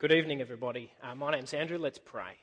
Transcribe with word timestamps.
Good 0.00 0.12
evening, 0.12 0.40
everybody. 0.40 0.92
Uh, 1.02 1.16
my 1.16 1.32
name's 1.32 1.52
Andrew. 1.52 1.76
Let's 1.76 1.98
pray. 1.98 2.36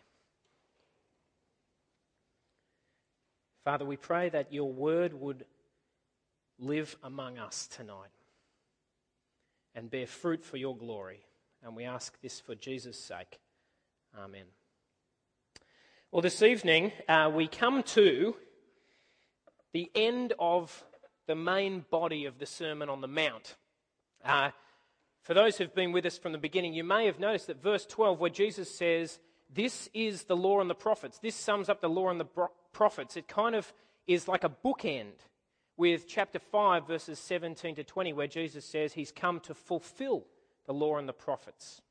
Father, 3.64 3.86
we 3.86 3.96
pray 3.96 4.28
that 4.28 4.52
your 4.52 4.70
word 4.70 5.14
would 5.14 5.46
live 6.60 6.98
among 7.02 7.38
us 7.38 7.68
tonight 7.68 8.10
and 9.74 9.90
bear 9.90 10.06
fruit 10.06 10.44
for 10.44 10.58
your 10.58 10.76
glory. 10.76 11.22
And 11.64 11.78
we 11.78 11.86
ask 11.86 12.20
this 12.20 12.42
for 12.42 12.56
Jesus' 12.56 13.00
sake. 13.00 13.40
Amen. 14.20 14.48
Well, 16.12 16.22
this 16.22 16.42
evening 16.42 16.92
uh, 17.08 17.32
we 17.34 17.48
come 17.48 17.84
to 17.84 18.36
the 19.72 19.90
end 19.96 20.34
of 20.38 20.84
the 21.26 21.36
main 21.36 21.86
body 21.90 22.26
of 22.26 22.38
the 22.38 22.46
Sermon 22.46 22.90
on 22.90 23.00
the 23.00 23.08
Mount. 23.08 23.56
Uh, 24.26 24.50
for 25.26 25.34
those 25.34 25.58
who've 25.58 25.74
been 25.74 25.92
with 25.92 26.06
us 26.06 26.20
from 26.20 26.34
the 26.34 26.38
beginning, 26.38 26.76
you 26.76 26.84
may 26.84 27.08
have 27.08 27.20
noticed 27.20 27.48
that 27.48 27.62
verse 27.62 27.88
12, 27.88 28.20
where 28.20 28.30
Jesus 28.30 28.70
says, 28.70 29.20
This 29.52 29.90
is 29.92 30.26
the 30.26 30.38
law 30.38 30.62
and 30.62 30.70
the 30.70 30.76
prophets, 30.76 31.18
this 31.18 31.36
sums 31.36 31.68
up 31.68 31.82
the 31.82 31.90
law 31.90 32.10
and 32.10 32.20
the 32.20 32.48
prophets. 32.72 33.18
It 33.18 33.28
kind 33.28 33.56
of 33.56 33.74
is 34.06 34.28
like 34.28 34.44
a 34.44 34.50
bookend 34.50 35.14
with 35.78 36.08
chapter 36.08 36.38
5, 36.38 36.88
verses 36.88 37.18
17 37.18 37.76
to 37.76 37.84
20, 37.84 38.14
where 38.14 38.28
Jesus 38.28 38.64
says 38.66 38.94
he's 38.94 39.12
come 39.12 39.40
to 39.42 39.56
fulfill 39.56 40.28
the 40.68 40.74
law 40.74 40.98
and 40.98 41.10
the 41.10 41.14
prophets. 41.14 41.82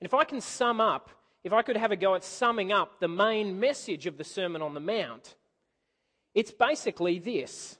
And 0.00 0.06
if 0.06 0.12
I 0.12 0.24
can 0.24 0.40
sum 0.40 0.80
up, 0.80 1.10
if 1.44 1.52
I 1.52 1.62
could 1.62 1.76
have 1.76 1.92
a 1.92 1.96
go 1.96 2.16
at 2.16 2.24
summing 2.24 2.72
up 2.72 2.98
the 2.98 3.06
main 3.06 3.60
message 3.60 4.06
of 4.06 4.18
the 4.18 4.24
Sermon 4.24 4.60
on 4.60 4.74
the 4.74 4.80
Mount, 4.80 5.36
it's 6.34 6.50
basically 6.50 7.20
this 7.20 7.78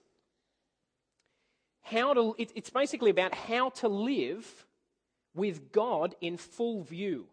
how 1.91 2.15
to, 2.15 2.35
it's 2.39 2.71
basically 2.71 3.11
about 3.11 3.35
how 3.35 3.71
to 3.71 3.89
live 3.89 4.67
with 5.35 5.73
God 5.73 6.15
in 6.21 6.37
full 6.37 6.83
view. 6.83 7.27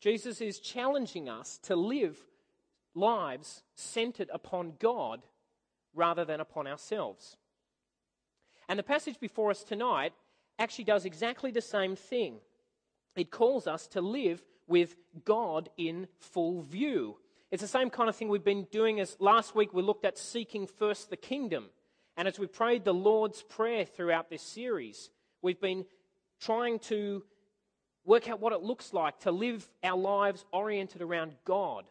Jesus 0.00 0.40
is 0.40 0.58
challenging 0.60 1.28
us 1.28 1.58
to 1.62 1.76
live 1.76 2.18
lives 2.94 3.62
centered 3.74 4.28
upon 4.32 4.74
God 4.78 5.22
rather 5.94 6.24
than 6.24 6.40
upon 6.40 6.66
ourselves. 6.66 7.36
And 8.68 8.78
the 8.78 8.82
passage 8.82 9.18
before 9.20 9.50
us 9.50 9.62
tonight 9.62 10.12
actually 10.58 10.84
does 10.84 11.04
exactly 11.04 11.50
the 11.50 11.60
same 11.60 11.96
thing. 11.96 12.36
It 13.16 13.30
calls 13.30 13.66
us 13.66 13.86
to 13.88 14.00
live 14.00 14.42
with 14.66 14.96
God 15.24 15.68
in 15.76 16.08
full 16.18 16.62
view. 16.62 17.16
It's 17.50 17.62
the 17.62 17.68
same 17.68 17.90
kind 17.90 18.08
of 18.08 18.16
thing 18.16 18.28
we've 18.28 18.42
been 18.42 18.66
doing 18.70 19.00
as 19.00 19.16
last 19.20 19.54
week 19.54 19.72
we 19.72 19.82
looked 19.82 20.04
at 20.04 20.18
seeking 20.18 20.66
first 20.66 21.10
the 21.10 21.16
kingdom. 21.16 21.66
And 22.16 22.28
as 22.28 22.38
we 22.38 22.46
prayed 22.46 22.84
the 22.84 22.94
Lord's 22.94 23.42
Prayer 23.42 23.84
throughout 23.84 24.30
this 24.30 24.42
series, 24.42 25.10
we've 25.42 25.60
been 25.60 25.84
trying 26.40 26.78
to 26.80 27.24
work 28.04 28.28
out 28.28 28.40
what 28.40 28.52
it 28.52 28.62
looks 28.62 28.92
like 28.92 29.18
to 29.20 29.32
live 29.32 29.68
our 29.82 29.98
lives 29.98 30.44
oriented 30.52 31.02
around 31.02 31.34
God. 31.44 31.84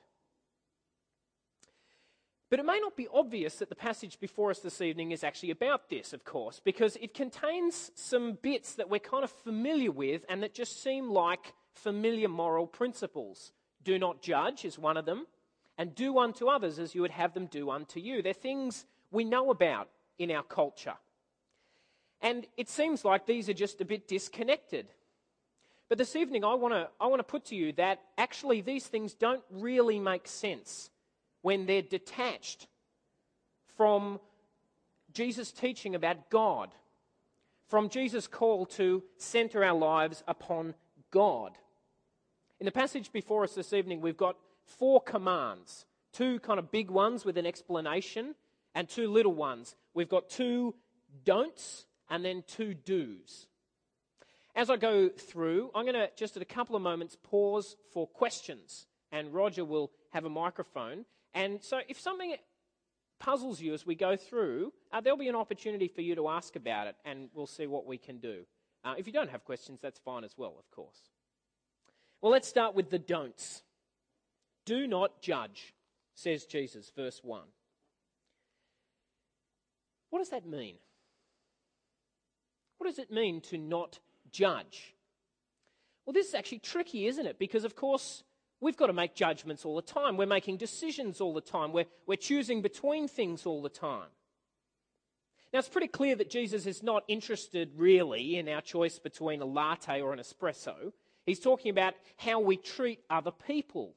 But 2.49 2.59
it 2.59 2.65
may 2.65 2.79
not 2.79 2.95
be 2.95 3.07
obvious 3.11 3.55
that 3.55 3.69
the 3.69 3.75
passage 3.75 4.19
before 4.19 4.51
us 4.51 4.59
this 4.59 4.79
evening 4.79 5.11
is 5.11 5.23
actually 5.23 5.49
about 5.49 5.89
this, 5.89 6.13
of 6.13 6.23
course, 6.23 6.61
because 6.63 6.95
it 6.97 7.15
contains 7.15 7.89
some 7.95 8.37
bits 8.43 8.75
that 8.75 8.91
we're 8.91 8.99
kind 8.99 9.23
of 9.23 9.31
familiar 9.31 9.89
with 9.89 10.23
and 10.29 10.43
that 10.43 10.53
just 10.53 10.83
seem 10.83 11.09
like 11.09 11.53
familiar 11.73 12.27
moral 12.27 12.67
principles. 12.67 13.51
Do 13.83 13.97
not 13.97 14.21
judge 14.21 14.65
is 14.65 14.77
one 14.77 14.97
of 14.97 15.05
them, 15.05 15.25
and 15.79 15.95
do 15.95 16.19
unto 16.19 16.47
others 16.47 16.77
as 16.77 16.93
you 16.93 17.01
would 17.01 17.11
have 17.11 17.33
them 17.33 17.47
do 17.47 17.71
unto 17.71 17.99
you. 17.99 18.21
They're 18.21 18.33
things 18.33 18.85
we 19.11 19.23
know 19.23 19.49
about 19.49 19.89
in 20.17 20.31
our 20.31 20.43
culture. 20.43 20.95
And 22.21 22.47
it 22.55 22.69
seems 22.69 23.03
like 23.03 23.25
these 23.25 23.49
are 23.49 23.53
just 23.53 23.81
a 23.81 23.85
bit 23.85 24.07
disconnected. 24.07 24.87
But 25.89 25.97
this 25.97 26.15
evening, 26.15 26.43
I 26.43 26.53
want 26.53 26.73
to 26.73 26.87
I 26.99 27.07
want 27.07 27.19
to 27.19 27.23
put 27.23 27.45
to 27.45 27.55
you 27.55 27.73
that 27.73 27.99
actually 28.17 28.61
these 28.61 28.87
things 28.87 29.13
don't 29.13 29.43
really 29.51 29.99
make 29.99 30.27
sense 30.27 30.89
when 31.41 31.65
they're 31.65 31.81
detached 31.81 32.67
from 33.75 34.19
Jesus' 35.13 35.51
teaching 35.51 35.93
about 35.93 36.29
God, 36.29 36.73
from 37.67 37.89
Jesus' 37.89 38.27
call 38.27 38.65
to 38.67 39.03
center 39.17 39.63
our 39.63 39.75
lives 39.75 40.23
upon 40.27 40.73
God. 41.11 41.57
In 42.59 42.65
the 42.65 42.71
passage 42.71 43.11
before 43.11 43.43
us 43.43 43.53
this 43.53 43.73
evening, 43.73 43.99
we've 43.99 44.17
got 44.17 44.37
four 44.65 45.01
commands 45.01 45.85
two 46.13 46.39
kind 46.39 46.59
of 46.59 46.71
big 46.71 46.89
ones 46.89 47.25
with 47.25 47.37
an 47.37 47.45
explanation, 47.45 48.35
and 48.75 48.87
two 48.87 49.07
little 49.07 49.33
ones. 49.33 49.75
We've 49.93 50.09
got 50.09 50.29
two 50.29 50.75
don'ts 51.23 51.85
and 52.09 52.23
then 52.23 52.43
two 52.47 52.73
do's. 52.73 53.47
As 54.55 54.69
I 54.69 54.77
go 54.77 55.09
through, 55.09 55.71
I'm 55.73 55.85
going 55.85 55.95
to 55.95 56.09
just 56.15 56.35
at 56.37 56.43
a 56.43 56.45
couple 56.45 56.75
of 56.75 56.81
moments 56.81 57.17
pause 57.23 57.75
for 57.91 58.05
questions, 58.05 58.85
and 59.11 59.33
Roger 59.33 59.65
will 59.65 59.91
have 60.11 60.25
a 60.25 60.29
microphone. 60.29 61.05
And 61.33 61.63
so 61.63 61.79
if 61.87 61.99
something 61.99 62.35
puzzles 63.19 63.59
you 63.59 63.73
as 63.73 63.85
we 63.85 63.95
go 63.95 64.15
through, 64.15 64.71
uh, 64.91 65.01
there'll 65.01 65.17
be 65.17 65.27
an 65.27 65.35
opportunity 65.35 65.87
for 65.87 66.01
you 66.01 66.13
to 66.15 66.29
ask 66.29 66.55
about 66.55 66.87
it, 66.87 66.95
and 67.03 67.29
we'll 67.33 67.47
see 67.47 67.65
what 67.65 67.87
we 67.87 67.97
can 67.97 68.19
do. 68.19 68.45
Uh, 68.83 68.93
if 68.97 69.07
you 69.07 69.13
don't 69.13 69.31
have 69.31 69.43
questions, 69.43 69.79
that's 69.81 69.99
fine 69.99 70.23
as 70.23 70.35
well, 70.37 70.55
of 70.59 70.69
course. 70.69 71.09
Well, 72.21 72.31
let's 72.31 72.47
start 72.47 72.75
with 72.75 72.89
the 72.89 72.99
don'ts. 72.99 73.63
Do 74.65 74.87
not 74.87 75.21
judge, 75.21 75.73
says 76.13 76.45
Jesus, 76.45 76.91
verse 76.95 77.21
1. 77.23 77.41
What 80.13 80.19
does 80.19 80.29
that 80.29 80.45
mean? 80.45 80.75
What 82.77 82.85
does 82.85 82.99
it 82.99 83.09
mean 83.09 83.41
to 83.49 83.57
not 83.57 83.97
judge? 84.31 84.93
Well, 86.05 86.13
this 86.13 86.27
is 86.27 86.35
actually 86.35 86.59
tricky, 86.59 87.07
isn't 87.07 87.25
it? 87.25 87.39
Because, 87.39 87.63
of 87.63 87.75
course, 87.75 88.21
we've 88.61 88.77
got 88.77 88.87
to 88.87 88.93
make 88.93 89.15
judgments 89.15 89.65
all 89.65 89.75
the 89.75 89.81
time. 89.81 90.15
We're 90.15 90.27
making 90.27 90.57
decisions 90.57 91.19
all 91.19 91.33
the 91.33 91.41
time. 91.41 91.73
We're, 91.73 91.87
we're 92.05 92.17
choosing 92.17 92.61
between 92.61 93.07
things 93.07 93.47
all 93.47 93.63
the 93.63 93.69
time. 93.69 94.09
Now, 95.51 95.57
it's 95.57 95.67
pretty 95.67 95.87
clear 95.87 96.15
that 96.17 96.29
Jesus 96.29 96.67
is 96.67 96.83
not 96.83 97.03
interested 97.07 97.71
really 97.75 98.37
in 98.37 98.47
our 98.49 98.61
choice 98.61 98.99
between 98.99 99.41
a 99.41 99.45
latte 99.45 99.99
or 99.99 100.13
an 100.13 100.19
espresso. 100.19 100.93
He's 101.25 101.39
talking 101.39 101.71
about 101.71 101.95
how 102.17 102.39
we 102.39 102.57
treat 102.57 102.99
other 103.09 103.31
people. 103.31 103.95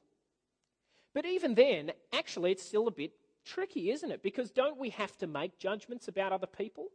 But 1.13 1.27
even 1.27 1.53
then, 1.53 1.91
actually, 2.11 2.53
it's 2.53 2.65
still 2.65 2.87
a 2.87 2.91
bit 2.91 3.11
tricky, 3.47 3.91
isn't 3.91 4.11
it? 4.11 4.21
Because 4.21 4.51
don't 4.51 4.77
we 4.77 4.89
have 4.91 5.15
to 5.17 5.27
make 5.27 5.57
judgments 5.57 6.07
about 6.07 6.31
other 6.31 6.47
people? 6.47 6.89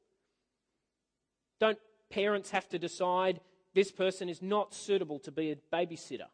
Don't 1.58 1.78
parents 2.10 2.50
have 2.50 2.68
to 2.68 2.78
decide 2.78 3.40
this 3.74 3.90
person 3.90 4.28
is 4.28 4.42
not 4.42 4.74
suitable 4.74 5.18
to 5.20 5.30
be 5.30 5.50
a 5.50 5.56
babysitter? 5.72 6.28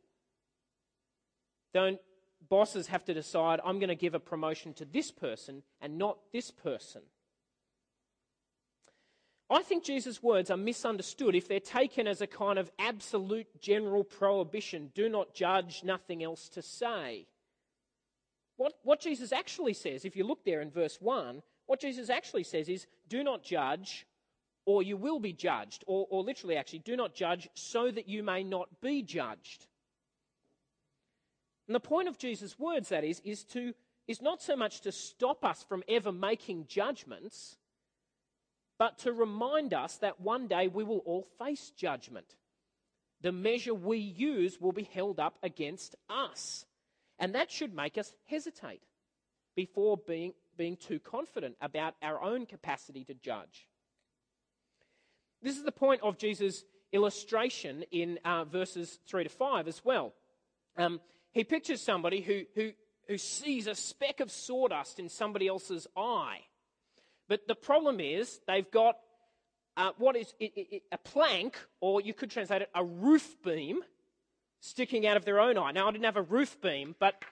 Don't 1.72 2.00
bosses 2.48 2.88
have 2.88 3.04
to 3.04 3.14
decide 3.14 3.60
I'm 3.64 3.78
going 3.78 3.88
to 3.88 3.94
give 3.94 4.14
a 4.14 4.20
promotion 4.20 4.74
to 4.74 4.84
this 4.84 5.10
person 5.10 5.62
and 5.80 5.98
not 5.98 6.18
this 6.32 6.50
person? 6.50 7.02
I 9.50 9.62
think 9.62 9.84
Jesus' 9.84 10.22
words 10.22 10.50
are 10.50 10.58
misunderstood 10.58 11.34
if 11.34 11.48
they're 11.48 11.60
taken 11.60 12.06
as 12.06 12.20
a 12.20 12.26
kind 12.26 12.58
of 12.58 12.70
absolute 12.78 13.46
general 13.60 14.04
prohibition 14.04 14.90
do 14.94 15.08
not 15.08 15.32
judge, 15.32 15.82
nothing 15.84 16.22
else 16.22 16.50
to 16.50 16.60
say. 16.60 17.26
What, 18.58 18.74
what 18.82 19.00
Jesus 19.00 19.32
actually 19.32 19.72
says, 19.72 20.04
if 20.04 20.16
you 20.16 20.24
look 20.24 20.44
there 20.44 20.60
in 20.60 20.70
verse 20.70 20.98
1, 21.00 21.42
what 21.66 21.80
Jesus 21.80 22.10
actually 22.10 22.42
says 22.42 22.68
is, 22.68 22.86
do 23.08 23.22
not 23.22 23.44
judge, 23.44 24.04
or 24.66 24.82
you 24.82 24.96
will 24.96 25.20
be 25.20 25.32
judged. 25.32 25.84
Or, 25.86 26.06
or 26.10 26.22
literally, 26.24 26.56
actually, 26.56 26.80
do 26.80 26.96
not 26.96 27.14
judge 27.14 27.48
so 27.54 27.90
that 27.90 28.08
you 28.08 28.22
may 28.22 28.42
not 28.42 28.68
be 28.82 29.02
judged. 29.02 29.66
And 31.68 31.74
the 31.74 31.80
point 31.80 32.08
of 32.08 32.18
Jesus' 32.18 32.58
words, 32.58 32.88
that 32.88 33.04
is, 33.04 33.22
is, 33.24 33.44
to, 33.44 33.74
is 34.08 34.20
not 34.20 34.42
so 34.42 34.56
much 34.56 34.80
to 34.80 34.92
stop 34.92 35.44
us 35.44 35.64
from 35.68 35.84
ever 35.88 36.10
making 36.10 36.66
judgments, 36.66 37.58
but 38.76 38.98
to 38.98 39.12
remind 39.12 39.72
us 39.72 39.96
that 39.98 40.20
one 40.20 40.48
day 40.48 40.66
we 40.66 40.82
will 40.82 40.98
all 40.98 41.28
face 41.38 41.70
judgment. 41.76 42.34
The 43.20 43.32
measure 43.32 43.74
we 43.74 43.98
use 43.98 44.60
will 44.60 44.72
be 44.72 44.88
held 44.92 45.20
up 45.20 45.38
against 45.44 45.94
us. 46.10 46.64
And 47.18 47.34
that 47.34 47.50
should 47.50 47.74
make 47.74 47.98
us 47.98 48.12
hesitate 48.26 48.82
before 49.56 49.96
being, 49.96 50.34
being 50.56 50.76
too 50.76 51.00
confident 51.00 51.56
about 51.60 51.94
our 52.02 52.22
own 52.22 52.46
capacity 52.46 53.04
to 53.04 53.14
judge. 53.14 53.66
This 55.42 55.56
is 55.56 55.64
the 55.64 55.72
point 55.72 56.02
of 56.02 56.18
Jesus' 56.18 56.64
illustration 56.92 57.84
in 57.90 58.18
uh, 58.24 58.44
verses 58.44 58.98
3 59.08 59.24
to 59.24 59.30
5 59.30 59.68
as 59.68 59.84
well. 59.84 60.14
Um, 60.76 61.00
he 61.32 61.44
pictures 61.44 61.80
somebody 61.80 62.20
who, 62.20 62.42
who, 62.54 62.72
who 63.08 63.18
sees 63.18 63.66
a 63.66 63.74
speck 63.74 64.20
of 64.20 64.30
sawdust 64.30 64.98
in 64.98 65.08
somebody 65.08 65.48
else's 65.48 65.86
eye. 65.96 66.40
But 67.28 67.46
the 67.46 67.54
problem 67.54 68.00
is 68.00 68.40
they've 68.46 68.70
got 68.70 68.96
uh, 69.76 69.92
what 69.98 70.16
is 70.16 70.34
it, 70.40 70.52
it, 70.56 70.82
a 70.90 70.98
plank, 70.98 71.56
or 71.80 72.00
you 72.00 72.12
could 72.12 72.30
translate 72.30 72.62
it 72.62 72.70
a 72.74 72.84
roof 72.84 73.36
beam, 73.44 73.80
sticking 74.60 75.06
out 75.06 75.16
of 75.16 75.24
their 75.24 75.40
own 75.40 75.58
eye. 75.58 75.72
Now, 75.72 75.88
I 75.88 75.92
didn't 75.92 76.04
have 76.04 76.16
a 76.16 76.22
roof 76.22 76.60
beam, 76.60 76.94
but 76.98 77.22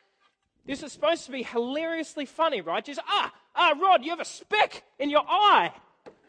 this 0.67 0.83
is 0.83 0.93
supposed 0.93 1.27
to 1.27 1.33
be 1.33 1.43
hilariously 1.43 2.27
funny, 2.27 2.61
right? 2.61 2.85
Just, 2.85 3.01
ah, 3.07 3.33
ah, 3.55 3.75
Rod, 3.81 4.05
you 4.05 4.11
have 4.11 4.21
a 4.21 4.25
speck 4.25 4.83
in 4.99 5.11
your 5.11 5.25
eye. 5.29 5.73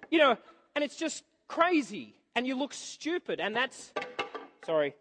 You 0.10 0.20
know, 0.20 0.38
and 0.76 0.84
it's 0.84 0.96
just 0.96 1.24
crazy. 1.48 2.14
And 2.36 2.46
you 2.46 2.56
look 2.56 2.74
stupid. 2.74 3.40
And 3.40 3.56
that's, 3.56 3.92
sorry, 4.66 4.96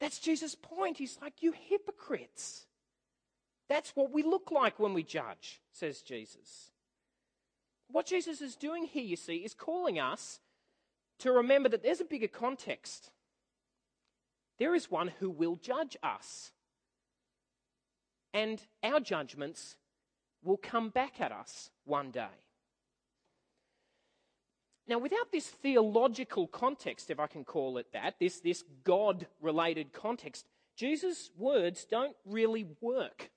That's 0.00 0.18
Jesus' 0.18 0.54
point. 0.54 0.98
He's 0.98 1.18
like, 1.22 1.42
You 1.42 1.52
hypocrites. 1.52 2.66
That's 3.68 3.90
what 3.96 4.12
we 4.12 4.22
look 4.22 4.50
like 4.50 4.78
when 4.78 4.92
we 4.92 5.02
judge, 5.02 5.60
says 5.72 6.02
Jesus. 6.02 6.70
What 7.90 8.06
Jesus 8.06 8.40
is 8.40 8.56
doing 8.56 8.84
here, 8.84 9.04
you 9.04 9.16
see, 9.16 9.36
is 9.36 9.54
calling 9.54 9.98
us 9.98 10.40
to 11.20 11.32
remember 11.32 11.68
that 11.68 11.82
there's 11.82 12.00
a 12.00 12.04
bigger 12.04 12.28
context. 12.28 13.10
There 14.58 14.74
is 14.74 14.90
one 14.90 15.08
who 15.18 15.30
will 15.30 15.56
judge 15.56 15.96
us. 16.02 16.52
And 18.32 18.60
our 18.82 19.00
judgments 19.00 19.76
will 20.42 20.56
come 20.56 20.90
back 20.90 21.20
at 21.20 21.32
us 21.32 21.70
one 21.84 22.10
day. 22.10 22.26
Now, 24.86 24.98
without 24.98 25.32
this 25.32 25.46
theological 25.46 26.46
context, 26.46 27.10
if 27.10 27.18
I 27.18 27.26
can 27.26 27.44
call 27.44 27.78
it 27.78 27.86
that, 27.92 28.16
this, 28.20 28.40
this 28.40 28.64
God 28.84 29.26
related 29.40 29.92
context, 29.92 30.44
Jesus' 30.76 31.30
words 31.38 31.86
don't 31.90 32.16
really 32.26 32.66
work. 32.80 33.30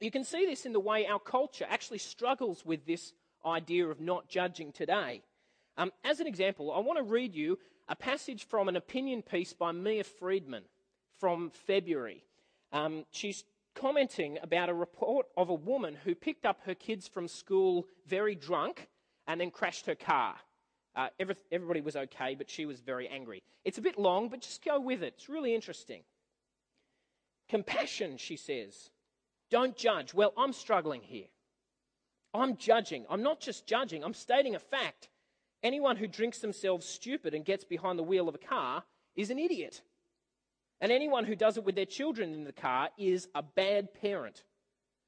You 0.00 0.12
can 0.12 0.22
see 0.22 0.46
this 0.46 0.64
in 0.64 0.72
the 0.72 0.80
way 0.80 1.06
our 1.06 1.18
culture 1.18 1.66
actually 1.68 1.98
struggles 1.98 2.64
with 2.64 2.86
this 2.86 3.12
idea 3.44 3.88
of 3.88 4.00
not 4.00 4.28
judging 4.28 4.70
today. 4.70 5.22
Um, 5.76 5.90
as 6.04 6.20
an 6.20 6.28
example, 6.28 6.70
I 6.72 6.78
want 6.78 6.98
to 6.98 7.02
read 7.02 7.34
you 7.34 7.58
a 7.88 7.96
passage 7.96 8.44
from 8.44 8.68
an 8.68 8.76
opinion 8.76 9.22
piece 9.22 9.52
by 9.52 9.72
Mia 9.72 10.04
Freedman 10.04 10.64
from 11.18 11.50
February. 11.50 12.22
Um, 12.72 13.04
she's 13.10 13.44
commenting 13.74 14.38
about 14.42 14.68
a 14.68 14.74
report 14.74 15.26
of 15.36 15.48
a 15.48 15.54
woman 15.54 15.96
who 16.04 16.14
picked 16.14 16.44
up 16.44 16.60
her 16.64 16.74
kids 16.74 17.08
from 17.08 17.28
school 17.28 17.86
very 18.06 18.34
drunk 18.34 18.88
and 19.26 19.40
then 19.40 19.50
crashed 19.50 19.86
her 19.86 19.94
car. 19.94 20.34
Uh, 20.94 21.08
every, 21.20 21.36
everybody 21.52 21.80
was 21.80 21.96
okay, 21.96 22.34
but 22.34 22.50
she 22.50 22.66
was 22.66 22.80
very 22.80 23.08
angry. 23.08 23.42
It's 23.64 23.78
a 23.78 23.82
bit 23.82 23.98
long, 23.98 24.28
but 24.28 24.40
just 24.40 24.64
go 24.64 24.80
with 24.80 25.02
it. 25.02 25.14
It's 25.16 25.28
really 25.28 25.54
interesting. 25.54 26.02
Compassion, 27.48 28.18
she 28.18 28.36
says. 28.36 28.90
Don't 29.50 29.76
judge. 29.76 30.12
Well, 30.12 30.34
I'm 30.36 30.52
struggling 30.52 31.02
here. 31.02 31.28
I'm 32.34 32.56
judging. 32.56 33.06
I'm 33.08 33.22
not 33.22 33.40
just 33.40 33.66
judging, 33.66 34.04
I'm 34.04 34.14
stating 34.14 34.54
a 34.54 34.58
fact. 34.58 35.08
Anyone 35.62 35.96
who 35.96 36.06
drinks 36.06 36.38
themselves 36.38 36.86
stupid 36.86 37.34
and 37.34 37.44
gets 37.44 37.64
behind 37.64 37.98
the 37.98 38.04
wheel 38.04 38.28
of 38.28 38.34
a 38.34 38.38
car 38.38 38.84
is 39.16 39.30
an 39.30 39.38
idiot. 39.38 39.82
And 40.80 40.92
anyone 40.92 41.24
who 41.24 41.34
does 41.34 41.56
it 41.56 41.64
with 41.64 41.74
their 41.74 41.84
children 41.84 42.32
in 42.32 42.44
the 42.44 42.52
car 42.52 42.90
is 42.96 43.28
a 43.34 43.42
bad 43.42 43.92
parent. 43.94 44.44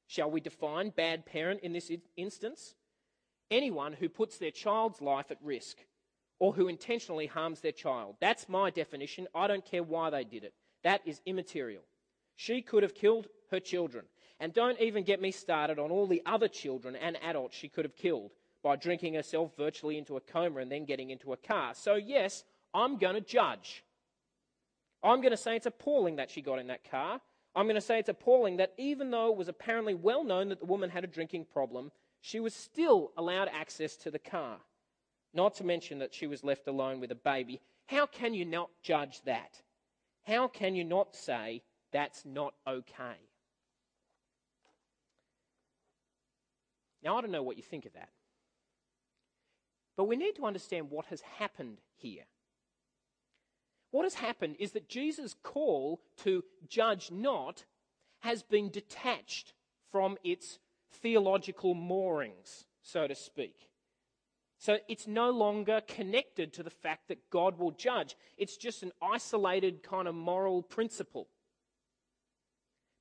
Shall 0.07 0.29
we 0.29 0.41
define 0.41 0.89
bad 0.89 1.25
parent 1.25 1.61
in 1.61 1.71
this 1.71 1.89
instance? 2.17 2.75
Anyone 3.49 3.93
who 3.93 4.09
puts 4.09 4.37
their 4.37 4.51
child's 4.51 5.01
life 5.01 5.31
at 5.31 5.37
risk 5.41 5.77
or 6.39 6.51
who 6.53 6.67
intentionally 6.67 7.27
harms 7.27 7.61
their 7.61 7.71
child. 7.71 8.15
That's 8.19 8.49
my 8.49 8.71
definition. 8.71 9.27
I 9.33 9.47
don't 9.47 9.63
care 9.63 9.83
why 9.83 10.09
they 10.09 10.25
did 10.25 10.43
it. 10.43 10.53
That 10.83 11.01
is 11.05 11.21
immaterial. 11.25 11.83
She 12.35 12.61
could 12.61 12.83
have 12.83 12.95
killed 12.95 13.27
her 13.51 13.59
children. 13.59 14.05
And 14.39 14.51
don't 14.53 14.79
even 14.81 15.03
get 15.03 15.21
me 15.21 15.31
started 15.31 15.79
on 15.79 15.91
all 15.91 16.07
the 16.07 16.23
other 16.25 16.47
children 16.47 16.95
and 16.95 17.15
adults 17.23 17.55
she 17.55 17.69
could 17.69 17.85
have 17.85 17.95
killed 17.95 18.31
by 18.63 18.75
drinking 18.75 19.15
herself 19.15 19.51
virtually 19.57 19.97
into 19.97 20.17
a 20.17 20.21
coma 20.21 20.59
and 20.59 20.71
then 20.71 20.85
getting 20.85 21.09
into 21.09 21.33
a 21.33 21.37
car. 21.37 21.73
So, 21.73 21.95
yes, 21.95 22.43
I'm 22.73 22.97
going 22.97 23.15
to 23.15 23.21
judge. 23.21 23.83
I'm 25.03 25.21
going 25.21 25.31
to 25.31 25.37
say 25.37 25.55
it's 25.55 25.65
appalling 25.65 26.17
that 26.17 26.29
she 26.29 26.41
got 26.41 26.59
in 26.59 26.67
that 26.67 26.89
car. 26.89 27.19
I'm 27.55 27.65
going 27.65 27.75
to 27.75 27.81
say 27.81 27.99
it's 27.99 28.09
appalling 28.09 28.57
that 28.57 28.73
even 28.77 29.11
though 29.11 29.31
it 29.31 29.37
was 29.37 29.47
apparently 29.47 29.93
well 29.93 30.23
known 30.23 30.49
that 30.49 30.59
the 30.59 30.65
woman 30.65 30.89
had 30.89 31.03
a 31.03 31.07
drinking 31.07 31.45
problem, 31.51 31.91
she 32.21 32.39
was 32.39 32.53
still 32.53 33.11
allowed 33.17 33.49
access 33.51 33.95
to 33.97 34.11
the 34.11 34.19
car. 34.19 34.57
Not 35.33 35.55
to 35.55 35.63
mention 35.63 35.99
that 35.99 36.13
she 36.13 36.27
was 36.27 36.43
left 36.43 36.67
alone 36.67 36.99
with 36.99 37.11
a 37.11 37.15
baby. 37.15 37.61
How 37.87 38.05
can 38.05 38.33
you 38.33 38.45
not 38.45 38.69
judge 38.83 39.21
that? 39.23 39.61
How 40.23 40.47
can 40.47 40.75
you 40.75 40.83
not 40.83 41.15
say 41.15 41.63
that's 41.91 42.23
not 42.25 42.53
okay? 42.67 43.17
Now, 47.03 47.17
I 47.17 47.21
don't 47.21 47.31
know 47.31 47.43
what 47.43 47.57
you 47.57 47.63
think 47.63 47.85
of 47.85 47.93
that. 47.93 48.09
But 49.97 50.05
we 50.05 50.15
need 50.15 50.35
to 50.37 50.45
understand 50.45 50.89
what 50.89 51.05
has 51.07 51.21
happened 51.21 51.79
here. 51.95 52.23
What 53.91 54.05
has 54.05 54.15
happened 54.15 54.55
is 54.59 54.71
that 54.71 54.89
Jesus' 54.89 55.35
call 55.43 56.01
to 56.23 56.43
judge 56.67 57.11
not 57.11 57.65
has 58.19 58.41
been 58.43 58.69
detached 58.69 59.53
from 59.91 60.17
its 60.23 60.59
theological 60.91 61.73
moorings, 61.73 62.65
so 62.81 63.07
to 63.07 63.15
speak. 63.15 63.67
So 64.57 64.77
it's 64.87 65.07
no 65.07 65.31
longer 65.31 65.81
connected 65.87 66.53
to 66.53 66.63
the 66.63 66.69
fact 66.69 67.07
that 67.07 67.29
God 67.31 67.57
will 67.57 67.71
judge. 67.71 68.15
It's 68.37 68.57
just 68.57 68.83
an 68.83 68.91
isolated 69.01 69.81
kind 69.81 70.07
of 70.07 70.15
moral 70.15 70.61
principle. 70.61 71.27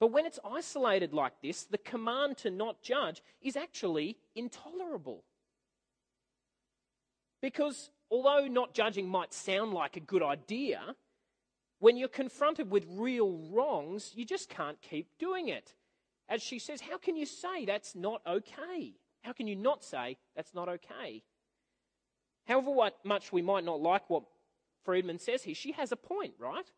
But 0.00 0.10
when 0.10 0.24
it's 0.24 0.38
isolated 0.42 1.12
like 1.12 1.34
this, 1.42 1.64
the 1.64 1.76
command 1.76 2.38
to 2.38 2.50
not 2.50 2.82
judge 2.82 3.22
is 3.42 3.56
actually 3.56 4.16
intolerable. 4.34 5.24
Because 7.40 7.90
although 8.10 8.46
not 8.46 8.74
judging 8.74 9.08
might 9.08 9.32
sound 9.32 9.72
like 9.72 9.96
a 9.96 10.00
good 10.00 10.22
idea, 10.22 10.80
when 11.78 11.96
you're 11.96 12.08
confronted 12.08 12.70
with 12.70 12.86
real 12.90 13.38
wrongs, 13.50 14.12
you 14.14 14.24
just 14.24 14.48
can't 14.48 14.80
keep 14.82 15.08
doing 15.18 15.48
it. 15.48 15.74
As 16.28 16.42
she 16.42 16.58
says, 16.58 16.80
how 16.80 16.98
can 16.98 17.16
you 17.16 17.26
say 17.26 17.64
that's 17.64 17.94
not 17.94 18.22
okay? 18.26 18.94
How 19.22 19.32
can 19.32 19.46
you 19.46 19.56
not 19.56 19.82
say 19.82 20.16
that's 20.36 20.54
not 20.54 20.68
okay? 20.68 21.22
However 22.46 22.90
much 23.04 23.32
we 23.32 23.42
might 23.42 23.64
not 23.64 23.80
like 23.80 24.08
what 24.08 24.24
Freedman 24.84 25.18
says 25.18 25.42
here, 25.42 25.54
she 25.54 25.72
has 25.72 25.92
a 25.92 25.96
point, 25.96 26.34
right? 26.38 26.70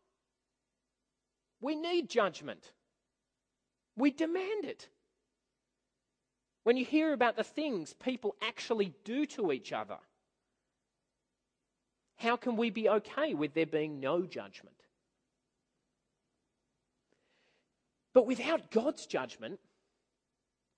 We 1.61 1.75
need 1.75 2.09
judgment. 2.09 2.71
We 3.95 4.11
demand 4.11 4.65
it. 4.65 4.89
When 6.63 6.77
you 6.77 6.85
hear 6.85 7.13
about 7.13 7.35
the 7.35 7.43
things 7.43 7.93
people 7.93 8.35
actually 8.41 8.93
do 9.03 9.25
to 9.27 9.51
each 9.51 9.73
other, 9.73 9.97
how 12.23 12.37
can 12.37 12.55
we 12.55 12.69
be 12.69 12.89
okay 12.89 13.33
with 13.33 13.53
there 13.53 13.65
being 13.65 13.99
no 13.99 14.23
judgment? 14.23 14.75
But 18.13 18.25
without 18.25 18.71
God's 18.71 19.05
judgment, 19.05 19.59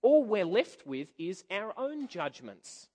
all 0.02 0.24
we're 0.24 0.46
left 0.46 0.86
with 0.86 1.08
is 1.18 1.44
our 1.52 1.74
own 1.78 2.08
judgments. 2.08 2.88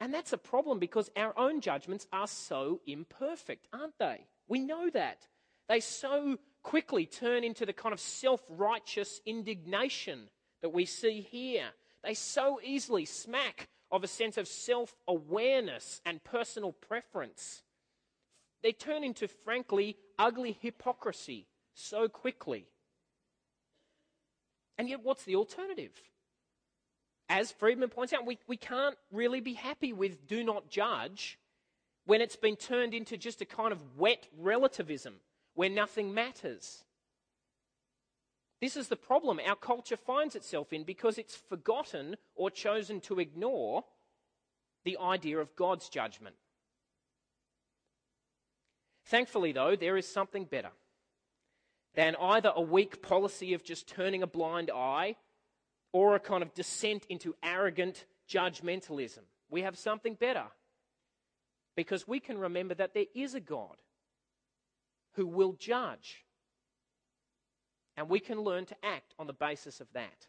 And 0.00 0.12
that's 0.12 0.32
a 0.32 0.38
problem 0.38 0.78
because 0.78 1.10
our 1.16 1.38
own 1.38 1.60
judgments 1.60 2.06
are 2.12 2.26
so 2.26 2.80
imperfect, 2.86 3.68
aren't 3.72 3.98
they? 3.98 4.26
We 4.48 4.58
know 4.58 4.90
that. 4.90 5.26
They 5.68 5.80
so 5.80 6.38
quickly 6.62 7.06
turn 7.06 7.44
into 7.44 7.66
the 7.66 7.72
kind 7.72 7.92
of 7.92 8.00
self 8.00 8.40
righteous 8.48 9.20
indignation 9.26 10.28
that 10.60 10.72
we 10.72 10.86
see 10.86 11.20
here. 11.20 11.66
They 12.02 12.14
so 12.14 12.60
easily 12.64 13.04
smack 13.04 13.68
of 13.92 14.02
a 14.02 14.08
sense 14.08 14.38
of 14.38 14.48
self 14.48 14.96
awareness 15.06 16.00
and 16.04 16.24
personal 16.24 16.72
preference. 16.72 17.62
They 18.62 18.72
turn 18.72 19.04
into, 19.04 19.28
frankly, 19.28 19.96
ugly 20.18 20.56
hypocrisy 20.60 21.46
so 21.74 22.08
quickly. 22.08 22.66
And 24.78 24.88
yet, 24.88 25.04
what's 25.04 25.24
the 25.24 25.36
alternative? 25.36 25.92
As 27.28 27.52
Freedman 27.52 27.90
points 27.90 28.12
out, 28.12 28.26
we, 28.26 28.38
we 28.46 28.56
can't 28.56 28.96
really 29.10 29.40
be 29.40 29.54
happy 29.54 29.92
with 29.92 30.26
do 30.26 30.42
not 30.42 30.68
judge 30.68 31.38
when 32.04 32.20
it's 32.20 32.36
been 32.36 32.56
turned 32.56 32.94
into 32.94 33.16
just 33.16 33.40
a 33.40 33.44
kind 33.44 33.72
of 33.72 33.78
wet 33.96 34.26
relativism 34.38 35.14
where 35.54 35.70
nothing 35.70 36.12
matters. 36.14 36.84
This 38.62 38.76
is 38.76 38.86
the 38.86 38.94
problem 38.94 39.40
our 39.44 39.56
culture 39.56 39.96
finds 39.96 40.36
itself 40.36 40.72
in 40.72 40.84
because 40.84 41.18
it's 41.18 41.34
forgotten 41.34 42.16
or 42.36 42.48
chosen 42.48 43.00
to 43.00 43.18
ignore 43.18 43.82
the 44.84 44.96
idea 44.98 45.38
of 45.38 45.56
God's 45.56 45.88
judgment. 45.88 46.36
Thankfully, 49.06 49.50
though, 49.50 49.74
there 49.74 49.96
is 49.96 50.06
something 50.06 50.44
better 50.44 50.70
than 51.96 52.14
either 52.14 52.52
a 52.54 52.62
weak 52.62 53.02
policy 53.02 53.52
of 53.52 53.64
just 53.64 53.88
turning 53.88 54.22
a 54.22 54.28
blind 54.28 54.70
eye 54.72 55.16
or 55.92 56.14
a 56.14 56.20
kind 56.20 56.44
of 56.44 56.54
descent 56.54 57.04
into 57.08 57.34
arrogant 57.42 58.04
judgmentalism. 58.30 59.24
We 59.50 59.62
have 59.62 59.76
something 59.76 60.14
better 60.14 60.46
because 61.74 62.06
we 62.06 62.20
can 62.20 62.38
remember 62.38 62.74
that 62.74 62.94
there 62.94 63.06
is 63.12 63.34
a 63.34 63.40
God 63.40 63.82
who 65.14 65.26
will 65.26 65.54
judge. 65.54 66.24
And 67.96 68.08
we 68.08 68.20
can 68.20 68.40
learn 68.40 68.66
to 68.66 68.76
act 68.82 69.14
on 69.18 69.26
the 69.26 69.32
basis 69.32 69.80
of 69.80 69.86
that. 69.92 70.26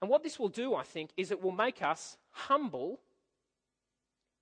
And 0.00 0.10
what 0.10 0.22
this 0.22 0.38
will 0.38 0.48
do, 0.48 0.74
I 0.74 0.82
think, 0.82 1.10
is 1.16 1.30
it 1.30 1.42
will 1.42 1.52
make 1.52 1.82
us 1.82 2.16
humble, 2.30 3.00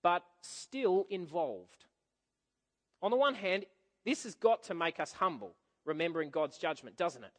but 0.03 0.25
still 0.41 1.07
involved. 1.11 1.85
On 3.03 3.11
the 3.11 3.17
one 3.17 3.35
hand, 3.35 3.67
this 4.05 4.25
has 4.25 4.35
got 4.35 4.63
to 4.65 4.75
make 4.75 5.01
us 5.01 5.13
humble, 5.13 5.55
remembering 5.85 6.31
God's 6.31 6.59
judgment, 6.59 6.97
doesn't 6.97 7.25
it? 7.25 7.33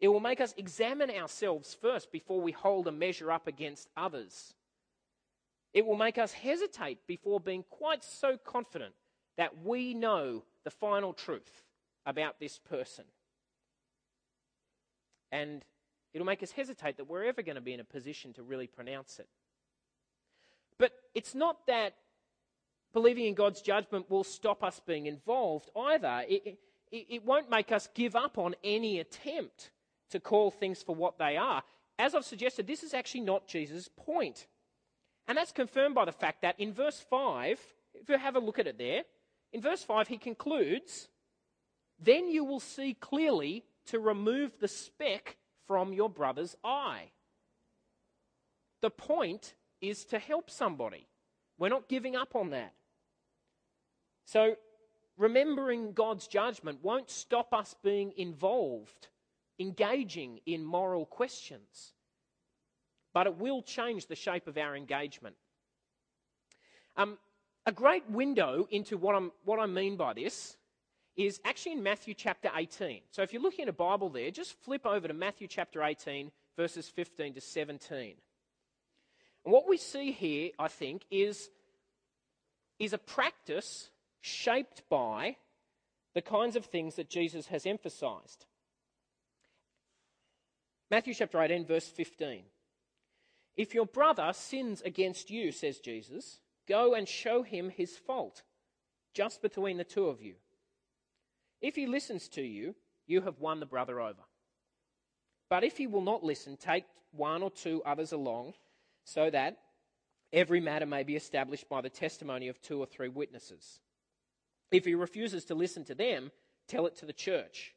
It 0.00 0.08
will 0.08 0.20
make 0.20 0.40
us 0.40 0.54
examine 0.56 1.10
ourselves 1.10 1.76
first 1.80 2.10
before 2.12 2.40
we 2.40 2.52
hold 2.52 2.86
a 2.86 2.92
measure 2.92 3.30
up 3.30 3.46
against 3.46 3.88
others. 3.96 4.54
It 5.72 5.86
will 5.86 5.96
make 5.96 6.18
us 6.18 6.32
hesitate 6.32 7.06
before 7.06 7.38
being 7.38 7.64
quite 7.68 8.02
so 8.02 8.36
confident 8.36 8.94
that 9.36 9.62
we 9.64 9.94
know 9.94 10.44
the 10.64 10.70
final 10.70 11.12
truth 11.12 11.64
about 12.06 12.40
this 12.40 12.58
person. 12.58 13.04
And 15.32 15.64
it'll 16.12 16.26
make 16.26 16.42
us 16.42 16.52
hesitate 16.52 16.96
that 16.96 17.08
we're 17.08 17.24
ever 17.24 17.42
going 17.42 17.56
to 17.56 17.60
be 17.60 17.72
in 17.72 17.80
a 17.80 17.84
position 17.84 18.32
to 18.34 18.42
really 18.42 18.66
pronounce 18.66 19.18
it. 19.18 19.28
But 20.78 20.92
it's 21.14 21.34
not 21.34 21.66
that 21.66 21.94
believing 22.92 23.26
in 23.26 23.34
God's 23.34 23.60
judgment 23.60 24.10
will 24.10 24.24
stop 24.24 24.64
us 24.64 24.80
being 24.84 25.06
involved 25.06 25.70
either. 25.76 26.24
It, 26.28 26.58
it, 26.90 27.06
it, 27.08 27.24
won't 27.24 27.50
make 27.50 27.70
us 27.70 27.88
give 27.94 28.16
up 28.16 28.38
on 28.38 28.54
any 28.64 28.98
attempt 28.98 29.70
to 30.10 30.18
call 30.18 30.50
things 30.50 30.82
for 30.82 30.94
what 30.94 31.18
they 31.18 31.36
are. 31.36 31.62
As 31.98 32.14
I've 32.14 32.24
suggested, 32.24 32.66
this 32.66 32.82
is 32.82 32.94
actually 32.94 33.20
not 33.20 33.46
Jesus' 33.46 33.88
point. 33.94 34.46
And 35.28 35.36
that's 35.36 35.52
confirmed 35.52 35.94
by 35.94 36.06
the 36.06 36.12
fact 36.12 36.42
that 36.42 36.58
in 36.58 36.72
verse 36.72 37.04
5, 37.08 37.60
if 37.94 38.08
you 38.08 38.18
have 38.18 38.36
a 38.36 38.40
look 38.40 38.58
at 38.58 38.66
it 38.66 38.78
there, 38.78 39.02
in 39.52 39.60
verse 39.60 39.82
5, 39.82 40.08
he 40.08 40.16
concludes, 40.16 41.09
Then 42.02 42.28
you 42.28 42.44
will 42.44 42.60
see 42.60 42.94
clearly 42.94 43.64
to 43.86 44.00
remove 44.00 44.58
the 44.58 44.68
speck 44.68 45.36
from 45.66 45.92
your 45.92 46.08
brother's 46.08 46.56
eye. 46.64 47.10
The 48.80 48.90
point 48.90 49.54
is 49.80 50.04
to 50.06 50.18
help 50.18 50.50
somebody. 50.50 51.06
We're 51.58 51.68
not 51.68 51.88
giving 51.88 52.16
up 52.16 52.34
on 52.34 52.50
that. 52.50 52.72
So, 54.24 54.56
remembering 55.18 55.92
God's 55.92 56.26
judgment 56.26 56.78
won't 56.82 57.10
stop 57.10 57.52
us 57.52 57.74
being 57.82 58.12
involved, 58.16 59.08
engaging 59.58 60.40
in 60.46 60.64
moral 60.64 61.04
questions, 61.04 61.92
but 63.12 63.26
it 63.26 63.36
will 63.36 63.60
change 63.60 64.06
the 64.06 64.14
shape 64.14 64.46
of 64.46 64.56
our 64.56 64.74
engagement. 64.74 65.36
Um, 66.96 67.18
a 67.66 67.72
great 67.72 68.08
window 68.08 68.66
into 68.70 68.96
what, 68.96 69.14
I'm, 69.14 69.32
what 69.44 69.58
I 69.58 69.66
mean 69.66 69.96
by 69.96 70.14
this 70.14 70.56
is 71.26 71.40
actually 71.44 71.72
in 71.72 71.82
Matthew 71.82 72.14
chapter 72.14 72.50
18. 72.54 73.00
So 73.10 73.22
if 73.22 73.32
you're 73.32 73.42
looking 73.42 73.64
at 73.64 73.68
a 73.68 73.72
Bible 73.72 74.08
there, 74.08 74.30
just 74.30 74.54
flip 74.62 74.86
over 74.86 75.06
to 75.06 75.14
Matthew 75.14 75.48
chapter 75.48 75.82
18, 75.82 76.30
verses 76.56 76.88
15 76.88 77.34
to 77.34 77.40
17. 77.40 78.14
And 79.44 79.52
what 79.52 79.68
we 79.68 79.76
see 79.76 80.12
here, 80.12 80.50
I 80.58 80.68
think, 80.68 81.04
is, 81.10 81.50
is 82.78 82.92
a 82.92 82.98
practice 82.98 83.90
shaped 84.20 84.82
by 84.88 85.36
the 86.14 86.22
kinds 86.22 86.56
of 86.56 86.64
things 86.64 86.96
that 86.96 87.10
Jesus 87.10 87.46
has 87.48 87.66
emphasized. 87.66 88.46
Matthew 90.90 91.14
chapter 91.14 91.40
18, 91.40 91.66
verse 91.66 91.86
15. 91.86 92.42
If 93.56 93.74
your 93.74 93.86
brother 93.86 94.32
sins 94.34 94.80
against 94.82 95.30
you, 95.30 95.52
says 95.52 95.78
Jesus, 95.78 96.40
go 96.66 96.94
and 96.94 97.06
show 97.06 97.42
him 97.42 97.68
his 97.70 97.96
fault, 97.96 98.42
just 99.14 99.42
between 99.42 99.76
the 99.76 99.84
two 99.84 100.06
of 100.06 100.22
you. 100.22 100.34
If 101.60 101.76
he 101.76 101.86
listens 101.86 102.28
to 102.28 102.42
you, 102.42 102.74
you 103.06 103.20
have 103.22 103.38
won 103.38 103.60
the 103.60 103.66
brother 103.66 104.00
over. 104.00 104.22
But 105.48 105.64
if 105.64 105.76
he 105.76 105.86
will 105.86 106.00
not 106.02 106.24
listen, 106.24 106.56
take 106.56 106.84
one 107.12 107.42
or 107.42 107.50
two 107.50 107.82
others 107.84 108.12
along, 108.12 108.54
so 109.04 109.30
that 109.30 109.58
every 110.32 110.60
matter 110.60 110.86
may 110.86 111.02
be 111.02 111.16
established 111.16 111.68
by 111.68 111.80
the 111.80 111.90
testimony 111.90 112.48
of 112.48 112.62
two 112.62 112.78
or 112.78 112.86
three 112.86 113.08
witnesses. 113.08 113.80
If 114.70 114.84
he 114.84 114.94
refuses 114.94 115.44
to 115.46 115.54
listen 115.54 115.84
to 115.86 115.94
them, 115.94 116.30
tell 116.68 116.86
it 116.86 116.96
to 116.98 117.06
the 117.06 117.12
church. 117.12 117.74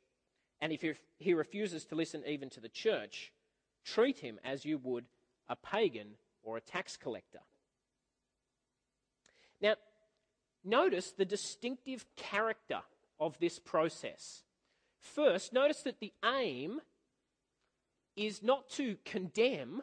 And 0.62 0.72
if 0.72 0.86
he 1.18 1.34
refuses 1.34 1.84
to 1.86 1.96
listen 1.96 2.24
even 2.28 2.50
to 2.52 2.60
the 2.60 2.70
church, 2.70 3.32
treat 3.84 4.20
him 4.20 4.40
as 4.44 4.64
you 4.66 4.78
would 4.78 5.06
a 5.50 5.56
pagan 5.56 6.10
or 6.44 6.58
a 6.58 6.62
tax 6.62 6.96
collector. 6.96 7.40
Now, 9.60 9.76
notice 10.64 11.12
the 11.12 11.26
distinctive 11.26 12.06
character 12.16 12.82
of 13.20 13.38
this 13.40 13.60
process. 13.60 14.44
First, 15.00 15.54
notice 15.54 15.82
that 15.82 16.00
the 16.00 16.14
aim 16.24 16.82
is 18.16 18.44
not 18.44 18.70
to 18.72 18.98
condemn, 19.06 19.82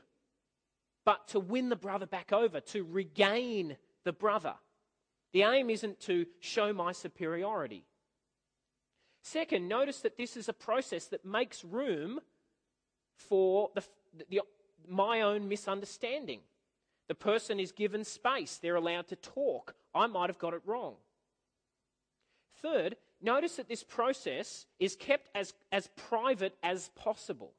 but 1.04 1.28
to 1.28 1.40
win 1.40 1.68
the 1.68 1.76
brother 1.76 2.06
back 2.06 2.32
over, 2.32 2.60
to 2.60 2.84
regain 2.84 3.76
the 4.04 4.12
brother. 4.12 4.54
The 5.32 5.42
aim 5.42 5.70
isn't 5.70 6.00
to 6.00 6.26
show 6.40 6.72
my 6.72 6.92
superiority. 6.92 7.84
Second, 9.22 9.68
notice 9.68 10.00
that 10.00 10.16
this 10.16 10.36
is 10.36 10.48
a 10.48 10.52
process 10.52 11.06
that 11.06 11.24
makes 11.24 11.64
room 11.64 12.20
for 13.16 13.70
the, 13.74 13.82
the, 14.30 14.40
my 14.88 15.20
own 15.20 15.48
misunderstanding. 15.48 16.40
The 17.08 17.14
person 17.14 17.60
is 17.60 17.72
given 17.72 18.04
space, 18.04 18.58
they're 18.58 18.76
allowed 18.76 19.08
to 19.08 19.16
talk. 19.16 19.74
I 19.94 20.06
might 20.06 20.30
have 20.30 20.38
got 20.38 20.54
it 20.54 20.62
wrong. 20.64 20.94
Third, 22.62 22.96
notice 23.22 23.56
that 23.56 23.68
this 23.68 23.82
process 23.82 24.66
is 24.78 24.96
kept 24.96 25.28
as, 25.34 25.52
as 25.72 25.88
private 25.96 26.56
as 26.62 26.90
possible. 26.94 27.52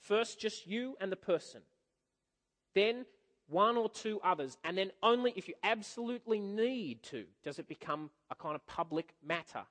First, 0.00 0.40
just 0.40 0.66
you 0.66 0.96
and 1.00 1.10
the 1.10 1.16
person. 1.16 1.60
Then, 2.74 3.06
one 3.48 3.76
or 3.76 3.88
two 3.88 4.20
others, 4.22 4.58
and 4.62 4.76
then 4.76 4.90
only 5.02 5.32
if 5.34 5.48
you 5.48 5.54
absolutely 5.62 6.38
need 6.38 7.02
to 7.04 7.24
does 7.42 7.58
it 7.58 7.66
become 7.66 8.10
a 8.30 8.34
kind 8.34 8.54
of 8.54 8.66
public 8.66 9.14
matter. 9.26 9.64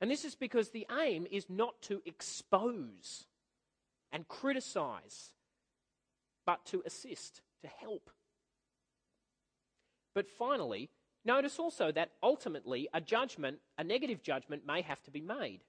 And 0.00 0.10
this 0.10 0.24
is 0.24 0.34
because 0.34 0.70
the 0.70 0.86
aim 1.00 1.26
is 1.30 1.48
not 1.48 1.80
to 1.82 2.02
expose 2.06 3.26
and 4.10 4.26
criticize, 4.26 5.32
but 6.44 6.64
to 6.66 6.82
assist, 6.84 7.40
to 7.62 7.68
help. 7.68 8.10
But 10.14 10.28
finally, 10.28 10.90
notice 11.24 11.58
also 11.58 11.92
that 11.92 12.12
ultimately 12.22 12.88
a 12.92 13.00
judgment, 13.00 13.58
a 13.78 13.84
negative 13.84 14.22
judgment, 14.22 14.66
may 14.66 14.82
have 14.82 15.02
to 15.04 15.10
be 15.10 15.20
made. 15.20 15.60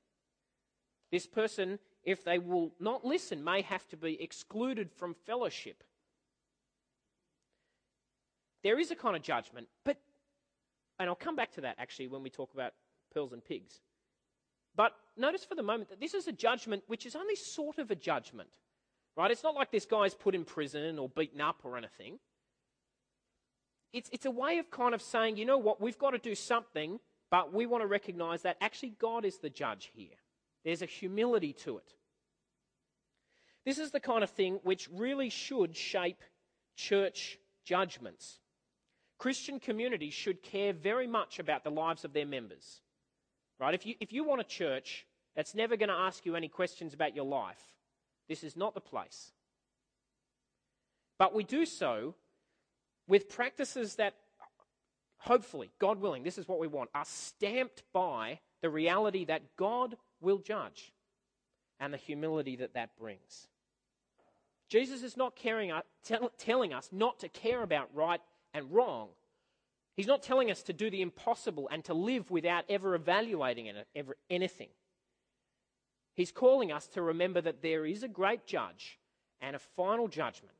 This 1.11 1.27
person, 1.27 1.79
if 2.03 2.23
they 2.23 2.39
will 2.39 2.73
not 2.79 3.05
listen, 3.05 3.43
may 3.43 3.61
have 3.61 3.87
to 3.89 3.97
be 3.97 4.21
excluded 4.21 4.91
from 4.91 5.15
fellowship 5.25 5.83
there 8.63 8.79
is 8.79 8.91
a 8.91 8.95
kind 8.95 9.15
of 9.15 9.21
judgment, 9.21 9.67
but, 9.83 9.97
and 10.97 11.09
I'll 11.09 11.15
come 11.15 11.35
back 11.35 11.51
to 11.53 11.61
that 11.61 11.75
actually 11.77 12.07
when 12.07 12.23
we 12.23 12.29
talk 12.29 12.53
about 12.53 12.73
pearls 13.13 13.33
and 13.33 13.43
pigs. 13.43 13.81
But 14.75 14.93
notice 15.15 15.45
for 15.45 15.55
the 15.55 15.63
moment 15.63 15.89
that 15.89 15.99
this 15.99 16.13
is 16.13 16.27
a 16.27 16.31
judgment 16.31 16.83
which 16.87 17.05
is 17.05 17.15
only 17.15 17.35
sort 17.35 17.77
of 17.77 17.91
a 17.91 17.95
judgment, 17.95 18.49
right? 19.15 19.29
It's 19.29 19.43
not 19.43 19.53
like 19.53 19.71
this 19.71 19.85
guy's 19.85 20.15
put 20.15 20.33
in 20.33 20.45
prison 20.45 20.97
or 20.97 21.09
beaten 21.09 21.41
up 21.41 21.59
or 21.63 21.77
anything. 21.77 22.19
It's, 23.93 24.09
it's 24.11 24.25
a 24.25 24.31
way 24.31 24.57
of 24.57 24.71
kind 24.71 24.95
of 24.95 25.01
saying, 25.01 25.37
you 25.37 25.45
know 25.45 25.59
what, 25.59 25.79
we've 25.79 25.97
got 25.97 26.11
to 26.11 26.17
do 26.17 26.33
something, 26.33 26.99
but 27.29 27.53
we 27.53 27.65
want 27.67 27.83
to 27.83 27.87
recognize 27.87 28.41
that 28.41 28.57
actually 28.59 28.95
God 28.99 29.23
is 29.23 29.37
the 29.37 29.49
judge 29.49 29.91
here. 29.93 30.17
There's 30.65 30.81
a 30.81 30.87
humility 30.87 31.53
to 31.63 31.77
it. 31.77 31.93
This 33.65 33.77
is 33.77 33.91
the 33.91 33.99
kind 33.99 34.23
of 34.23 34.29
thing 34.29 34.59
which 34.63 34.89
really 34.91 35.29
should 35.29 35.77
shape 35.77 36.21
church 36.75 37.37
judgments. 37.63 38.39
Christian 39.19 39.59
communities 39.59 40.13
should 40.13 40.41
care 40.41 40.73
very 40.73 41.07
much 41.07 41.39
about 41.39 41.63
the 41.63 41.69
lives 41.69 42.03
of 42.03 42.13
their 42.13 42.25
members. 42.25 42.81
Right? 43.59 43.73
If 43.73 43.85
you, 43.85 43.95
if 43.99 44.11
you 44.11 44.23
want 44.23 44.41
a 44.41 44.45
church 44.45 45.05
that's 45.35 45.55
never 45.55 45.77
going 45.77 45.89
to 45.89 45.95
ask 45.95 46.25
you 46.25 46.35
any 46.35 46.49
questions 46.49 46.93
about 46.93 47.15
your 47.15 47.25
life, 47.25 47.61
this 48.27 48.43
is 48.43 48.57
not 48.57 48.73
the 48.73 48.81
place. 48.81 49.31
But 51.17 51.33
we 51.33 51.43
do 51.43 51.65
so 51.65 52.15
with 53.07 53.29
practices 53.29 53.95
that, 53.95 54.15
hopefully, 55.17 55.71
God 55.79 55.99
willing, 55.99 56.23
this 56.23 56.37
is 56.37 56.47
what 56.47 56.59
we 56.59 56.67
want, 56.67 56.89
are 56.93 57.05
stamped 57.05 57.83
by 57.93 58.39
the 58.61 58.69
reality 58.69 59.25
that 59.25 59.55
God 59.57 59.97
will 60.21 60.37
judge 60.37 60.93
and 61.79 61.93
the 61.93 61.97
humility 61.97 62.55
that 62.57 62.73
that 62.75 62.95
brings. 62.97 63.47
Jesus 64.69 65.03
is 65.03 65.17
not 65.17 65.35
caring, 65.35 65.71
uh, 65.71 65.81
tell, 66.03 66.31
telling 66.37 66.73
us 66.73 66.89
not 66.91 67.19
to 67.19 67.29
care 67.29 67.61
about 67.61 67.89
right 67.93 68.21
and 68.53 68.71
wrong. 68.71 69.09
He's 69.95 70.07
not 70.07 70.23
telling 70.23 70.49
us 70.49 70.63
to 70.63 70.73
do 70.73 70.89
the 70.89 71.01
impossible 71.01 71.67
and 71.71 71.83
to 71.85 71.93
live 71.93 72.31
without 72.31 72.63
ever 72.69 72.95
evaluating 72.95 73.71
anything. 74.29 74.69
He's 76.15 76.31
calling 76.31 76.71
us 76.71 76.87
to 76.89 77.01
remember 77.01 77.41
that 77.41 77.61
there 77.61 77.85
is 77.85 78.01
a 78.01 78.07
great 78.07 78.45
judge 78.45 78.97
and 79.41 79.55
a 79.55 79.59
final 79.59 80.07
judgment, 80.07 80.55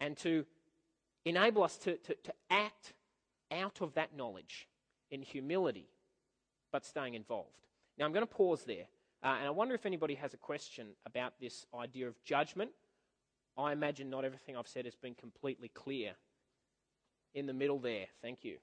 and 0.00 0.16
to 0.18 0.46
enable 1.24 1.62
us 1.62 1.76
to, 1.78 1.96
to, 1.96 2.14
to 2.14 2.32
act 2.50 2.92
out 3.52 3.80
of 3.80 3.94
that 3.94 4.16
knowledge 4.16 4.68
in 5.10 5.22
humility, 5.22 5.88
but 6.72 6.84
staying 6.84 7.14
involved. 7.14 7.66
Now, 7.98 8.04
I'm 8.04 8.12
going 8.12 8.26
to 8.26 8.32
pause 8.32 8.64
there, 8.64 8.84
uh, 9.22 9.36
and 9.38 9.46
I 9.46 9.50
wonder 9.50 9.74
if 9.74 9.86
anybody 9.86 10.14
has 10.14 10.34
a 10.34 10.38
question 10.38 10.88
about 11.06 11.34
this 11.40 11.66
idea 11.74 12.08
of 12.08 12.22
judgment. 12.24 12.70
I 13.56 13.72
imagine 13.72 14.10
not 14.10 14.24
everything 14.24 14.56
I've 14.56 14.68
said 14.68 14.84
has 14.84 14.96
been 14.96 15.14
completely 15.14 15.68
clear 15.68 16.12
in 17.34 17.46
the 17.46 17.52
middle 17.52 17.78
there. 17.78 18.06
Thank 18.20 18.44
you. 18.44 18.56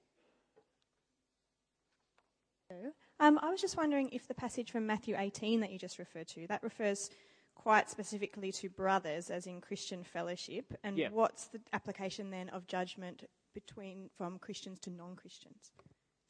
Um, 3.20 3.38
I 3.42 3.50
was 3.50 3.60
just 3.60 3.76
wondering 3.76 4.08
if 4.12 4.26
the 4.26 4.34
passage 4.34 4.70
from 4.70 4.86
Matthew 4.86 5.14
18 5.16 5.60
that 5.60 5.70
you 5.70 5.78
just 5.78 5.98
referred 5.98 6.26
to, 6.28 6.46
that 6.48 6.62
refers 6.62 7.10
quite 7.54 7.90
specifically 7.90 8.52
to 8.52 8.68
brothers, 8.68 9.30
as 9.30 9.46
in 9.46 9.60
Christian 9.60 10.04
fellowship, 10.04 10.74
and 10.82 10.98
yeah. 10.98 11.08
what's 11.10 11.46
the 11.46 11.60
application 11.72 12.30
then 12.30 12.48
of 12.48 12.66
judgment 12.66 13.24
between 13.54 14.10
from 14.16 14.38
Christians 14.38 14.80
to 14.80 14.90
non-Christians? 14.90 15.72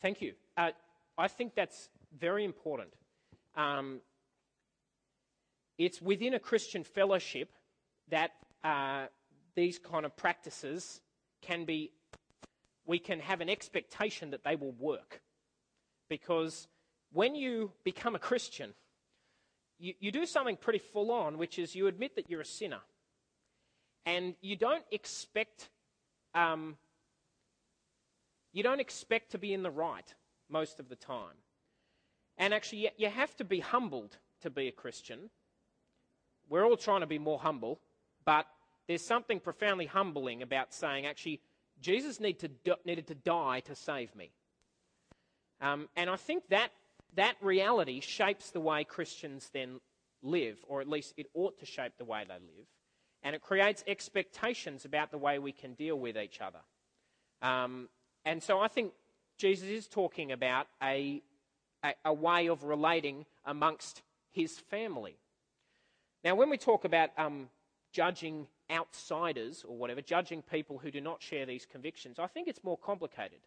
Thank 0.01 0.21
you. 0.21 0.35
Uh, 0.57 0.71
I 1.17 1.29
think 1.29 1.55
that's 1.55 1.89
very 2.19 2.45
important. 2.45 2.93
Um, 3.57 4.01
it's 5.79 6.03
within 6.03 6.35
a 6.35 6.39
Christian 6.39 6.85
fellowship 6.85 7.51
that 8.09 8.33
uh, 8.65 9.07
these 9.55 9.79
kind 9.79 10.05
of 10.05 10.17
practices 10.17 11.01
can 11.41 11.65
be, 11.65 11.93
we 12.87 12.99
can 12.99 13.21
have 13.21 13.41
an 13.41 13.49
expectation 13.49 14.31
that 14.31 14.45
they 14.45 14.57
will 14.57 14.73
work. 14.73 15.23
Because 16.09 16.69
when 17.13 17.35
you 17.35 17.73
become 17.85 18.15
a 18.15 18.19
Christian, 18.19 18.75
you, 19.83 19.95
you 19.99 20.13
do 20.13 20.25
something 20.25 20.57
pretty 20.57 20.79
full 20.79 21.11
on, 21.11 21.39
which 21.39 21.59
is 21.59 21.75
you 21.75 21.89
admit 21.89 22.15
that 22.15 22.31
you're 22.31 22.41
a 22.41 22.47
sinner. 22.47 22.81
And 24.07 24.35
you 24.41 24.55
don't 24.55 24.85
expect, 24.93 25.69
um, 26.35 26.77
you 28.53 28.63
don't 28.63 28.81
expect 28.81 29.33
to 29.33 29.39
be 29.39 29.53
in 29.53 29.65
the 29.65 29.71
right 29.71 30.15
most 30.49 30.79
of 30.79 30.89
the 30.89 30.95
time. 30.95 31.37
And 32.39 32.55
actually, 32.55 32.91
you 32.97 33.09
have 33.09 33.37
to 33.37 33.45
be 33.45 33.59
humbled 33.59 34.17
to 34.43 34.51
be 34.51 34.69
a 34.69 34.73
Christian. 34.73 35.31
We're 36.49 36.65
all 36.65 36.77
trying 36.77 37.01
to 37.01 37.07
be 37.07 37.19
more 37.19 37.39
humble, 37.39 37.81
but 38.25 38.47
there's 38.87 39.05
something 39.05 39.41
profoundly 39.41 39.87
humbling 39.87 40.43
about 40.43 40.73
saying, 40.73 41.07
actually, 41.07 41.41
Jesus 41.81 42.21
need 42.21 42.39
to, 42.39 42.51
needed 42.85 43.09
to 43.09 43.17
die 43.17 43.61
to 43.61 43.75
save 43.75 44.15
me. 44.15 44.31
Um, 45.61 45.89
and 45.97 46.09
I 46.09 46.17
think 46.17 46.49
that 46.51 46.71
that 47.17 47.37
reality 47.41 48.01
shapes 48.01 48.51
the 48.51 48.61
way 48.61 48.85
Christians 48.85 49.51
then 49.53 49.81
live, 50.23 50.59
or 50.69 50.81
at 50.81 50.89
least 50.89 51.15
it 51.17 51.27
ought 51.35 51.59
to 51.59 51.67
shape 51.67 51.93
the 51.99 52.05
way 52.05 52.25
they 52.27 52.35
live. 52.35 52.67
And 53.23 53.35
it 53.37 53.43
creates 53.43 53.85
expectations 53.87 54.85
about 54.85 55.11
the 55.11 55.19
way 55.19 55.39
we 55.39 55.53
can 55.53 55.75
deal 55.75 55.99
with 55.99 56.17
each 56.17 56.41
other. 56.41 56.61
Um, 57.41 57.89
and 58.25 58.43
so 58.43 58.61
I 58.61 58.69
think 58.69 58.93
Jesus 59.39 59.69
is 59.69 59.87
talking 59.89 60.33
about 60.33 60.67
a, 60.83 61.23
a, 61.85 61.95
a 62.05 62.13
way 62.13 62.49
of 62.49 62.65
relating 62.65 63.27
amongst 63.45 64.03
his 64.31 64.59
family. 64.59 65.17
Now, 66.25 66.35
when 66.35 66.51
we 66.51 66.57
talk 66.57 66.85
about 66.85 67.11
um, 67.19 67.49
judging 67.93 68.47
outsiders 68.71 69.65
or 69.67 69.77
whatever, 69.77 70.01
judging 70.01 70.43
people 70.43 70.79
who 70.79 70.91
do 70.91 71.01
not 71.01 71.23
share 71.23 71.47
these 71.47 71.67
convictions, 71.67 72.19
I 72.19 72.27
think 72.27 72.49
it's 72.49 72.65
more 72.65 72.79
complicated. 72.79 73.41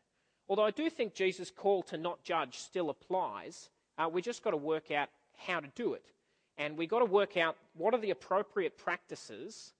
Although 0.47 0.65
I 0.65 0.71
do 0.71 0.89
think 0.89 1.13
Jesus' 1.13 1.51
call 1.51 1.83
to 1.83 1.97
not 1.97 2.23
judge 2.23 2.57
still 2.57 2.89
applies, 2.89 3.69
uh, 3.97 4.09
we 4.11 4.21
just 4.21 4.43
got 4.43 4.51
to 4.51 4.57
work 4.57 4.91
out 4.91 5.09
how 5.37 5.59
to 5.59 5.67
do 5.75 5.93
it. 5.93 6.05
And 6.57 6.77
we've 6.77 6.89
got 6.89 6.99
to 6.99 7.05
work 7.05 7.35
out 7.35 7.57
what 7.75 7.93
are 7.93 7.99
the 7.99 8.11
appropriate 8.11 8.77
practices, 8.77 9.73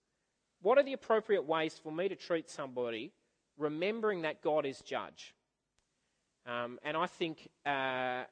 what 0.62 0.78
are 0.78 0.84
the 0.84 0.94
appropriate 0.94 1.46
ways 1.46 1.80
for 1.82 1.92
me 1.92 2.10
to 2.10 2.16
treat 2.16 2.50
somebody, 2.50 3.12
remembering 3.58 4.24
that 4.24 4.42
God 4.42 4.66
is 4.66 4.82
judge. 4.82 5.34
Um, 6.46 6.80
and 6.84 6.98
I 6.98 7.06
think 7.08 7.50
uh, 7.66 8.24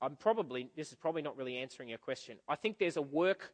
I'm 0.00 0.16
probably, 0.18 0.70
this 0.76 0.88
is 0.88 0.96
probably 0.96 1.22
not 1.22 1.36
really 1.36 1.56
answering 1.58 1.88
your 1.88 1.98
question. 1.98 2.38
I 2.48 2.56
think 2.56 2.78
there's 2.78 2.96
a 2.96 3.02
work, 3.02 3.52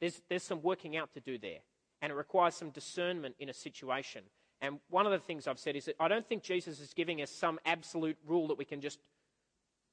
there's, 0.00 0.22
there's 0.28 0.42
some 0.42 0.62
working 0.62 0.96
out 0.96 1.12
to 1.14 1.20
do 1.20 1.38
there. 1.38 1.58
And 2.00 2.12
it 2.12 2.14
requires 2.14 2.54
some 2.54 2.70
discernment 2.70 3.36
in 3.38 3.48
a 3.48 3.54
situation. 3.54 4.22
And 4.60 4.78
one 4.88 5.06
of 5.06 5.12
the 5.12 5.18
things 5.18 5.46
I've 5.46 5.58
said 5.58 5.76
is 5.76 5.84
that 5.84 5.96
I 6.00 6.08
don't 6.08 6.26
think 6.26 6.42
Jesus 6.42 6.80
is 6.80 6.94
giving 6.94 7.20
us 7.20 7.30
some 7.30 7.58
absolute 7.66 8.16
rule 8.26 8.48
that 8.48 8.58
we 8.58 8.64
can 8.64 8.80
just 8.80 8.98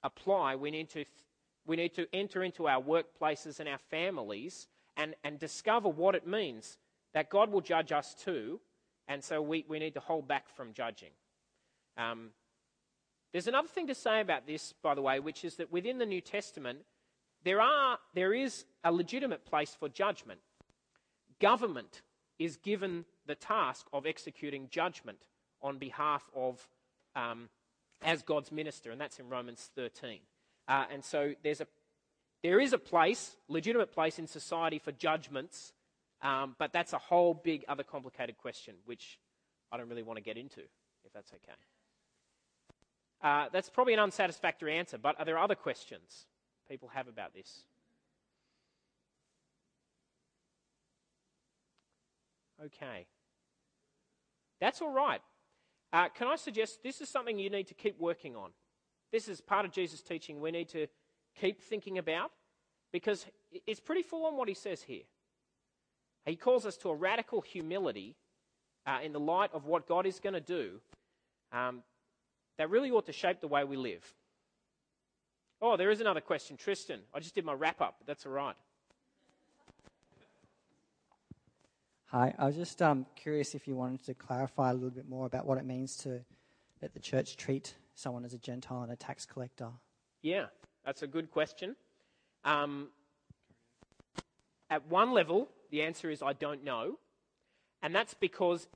apply. 0.04 0.56
We 0.56 0.72
need 0.72 0.90
to, 0.92 1.06
we 1.66 1.76
need 1.76 1.94
to 1.96 2.08
enter 2.14 2.44
into 2.44 2.68
our 2.68 2.82
workplaces 2.82 3.60
and 3.60 3.68
our 3.68 3.80
families 3.90 4.68
and, 4.96 5.16
and 5.24 5.40
discover 5.40 5.90
what 5.90 6.16
it 6.16 6.26
means 6.26 6.78
that 7.14 7.30
God 7.30 7.52
will 7.52 7.62
judge 7.62 7.92
us 7.92 8.16
too. 8.16 8.60
And 9.08 9.24
so 9.24 9.42
we, 9.42 9.66
we 9.68 9.80
need 9.80 9.96
to 9.96 10.00
hold 10.00 10.28
back 10.28 10.50
from 10.56 10.74
judging. 10.74 11.12
Um, 11.98 12.30
there's 13.34 13.48
another 13.48 13.68
thing 13.68 13.88
to 13.88 13.96
say 13.96 14.22
about 14.22 14.48
this, 14.48 14.74
by 14.82 14.96
the 14.96 15.02
way, 15.02 15.20
which 15.20 15.44
is 15.44 15.56
that 15.56 15.72
within 15.72 15.98
the 15.98 16.06
New 16.06 16.22
Testament, 16.22 16.80
there, 17.44 17.60
are, 17.60 17.98
there 18.14 18.34
is 18.34 18.66
a 18.84 18.92
legitimate 18.92 19.46
place 19.46 19.76
for 19.78 19.90
judgment. 19.90 20.40
Government 21.42 22.02
is 22.40 22.58
given 22.58 23.06
the 23.26 23.36
task 23.36 23.88
of 23.94 24.06
executing 24.06 24.68
judgment 24.70 25.20
on 25.62 25.78
behalf 25.78 26.24
of, 26.36 26.68
um, 27.16 27.50
as 28.02 28.22
God's 28.22 28.52
minister, 28.52 28.92
and 28.92 29.00
that's 29.00 29.20
in 29.20 29.30
Romans 29.30 29.70
13. 29.76 30.20
Uh, 30.68 30.86
and 30.92 31.04
so 31.04 31.34
there's 31.44 31.62
a, 31.62 31.68
there 32.42 32.60
is 32.60 32.74
a 32.74 32.78
place, 32.78 33.36
legitimate 33.48 33.92
place 33.92 34.20
in 34.20 34.28
society 34.28 34.80
for 34.80 34.92
judgments, 34.92 35.74
um, 36.22 36.56
but 36.58 36.74
that's 36.74 36.94
a 36.94 36.98
whole 36.98 37.34
big 37.34 37.64
other 37.68 37.84
complicated 37.84 38.38
question, 38.38 38.76
which 38.86 39.20
I 39.72 39.78
don't 39.78 39.90
really 39.90 40.04
want 40.04 40.18
to 40.18 40.24
get 40.24 40.38
into, 40.38 40.60
if 40.60 41.14
that's 41.14 41.32
okay. 41.32 41.54
Uh, 43.22 43.48
that's 43.54 43.70
probably 43.70 43.94
an 43.94 44.00
unsatisfactory 44.00 44.76
answer, 44.78 44.98
but 44.98 45.18
are 45.18 45.26
there 45.26 45.38
other 45.38 45.56
questions 45.56 46.26
people 46.68 46.90
have 46.90 47.08
about 47.08 47.34
this? 47.34 47.64
Okay. 52.66 53.06
That's 54.60 54.82
all 54.82 54.94
right. 54.94 55.22
Uh, 55.92 56.10
can 56.10 56.28
I 56.28 56.36
suggest 56.36 56.82
this 56.84 57.02
is 57.02 57.10
something 57.10 57.38
you 57.38 57.50
need 57.50 57.68
to 57.68 57.74
keep 57.74 58.00
working 58.00 58.36
on? 58.36 58.52
This 59.12 59.28
is 59.28 59.42
part 59.42 59.66
of 59.66 59.72
Jesus' 59.72 60.02
teaching 60.02 60.42
we 60.42 60.52
need 60.52 60.70
to 60.70 60.88
keep 61.40 61.62
thinking 61.62 61.98
about 61.98 62.32
because 62.92 63.26
it's 63.68 63.80
pretty 63.80 64.02
full 64.02 64.26
on 64.26 64.38
what 64.38 64.48
he 64.48 64.54
says 64.54 64.82
here. 64.82 65.04
He 66.26 66.36
calls 66.36 66.66
us 66.66 66.78
to 66.78 66.90
a 66.90 66.96
radical 66.96 67.42
humility 67.42 68.16
uh, 68.88 69.00
in 69.04 69.14
the 69.14 69.20
light 69.20 69.50
of 69.54 69.66
what 69.66 69.88
God 69.88 70.06
is 70.06 70.20
going 70.20 70.34
to 70.34 70.42
do 70.42 70.80
um, 71.52 71.84
that 72.58 72.70
really 72.70 72.92
ought 72.92 73.06
to 73.08 73.14
shape 73.14 73.42
the 73.42 73.48
way 73.48 73.64
we 73.64 73.78
live. 73.78 74.04
Oh, 75.62 75.78
there 75.78 75.92
is 75.92 76.02
another 76.02 76.22
question. 76.22 76.58
Tristan, 76.58 77.02
I 77.14 77.20
just 77.20 77.36
did 77.36 77.46
my 77.46 77.54
wrap 77.54 77.82
up, 77.82 77.96
but 78.00 78.08
that's 78.08 78.26
all 78.26 78.32
right. 78.32 78.56
Hi, 82.14 82.32
I 82.38 82.46
was 82.46 82.56
just 82.56 82.80
um, 82.84 83.08
curious 83.16 83.56
if 83.56 83.68
you 83.68 83.76
wanted 83.76 84.06
to 84.06 84.14
clarify 84.14 84.70
a 84.70 84.74
little 84.76 84.92
bit 84.92 85.10
more 85.10 85.26
about 85.26 85.48
what 85.48 85.58
it 85.58 85.66
means 85.66 85.98
to 86.04 86.20
let 86.80 86.94
the 86.94 87.00
church 87.00 87.38
treat 87.38 87.74
someone 87.96 88.24
as 88.24 88.36
a 88.36 88.38
Gentile 88.38 88.84
and 88.84 88.92
a 88.92 88.96
tax 88.96 89.26
collector. 89.26 89.70
Yeah, 90.22 90.46
that's 90.86 91.02
a 91.02 91.08
good 91.08 91.32
question. 91.32 91.76
Um, 92.46 92.90
at 94.70 94.88
one 94.88 95.12
level, 95.12 95.50
the 95.72 95.82
answer 95.82 96.12
is 96.12 96.22
I 96.22 96.34
don't 96.34 96.64
know. 96.64 97.00
And 97.82 97.96
that's 97.96 98.14
because 98.14 98.68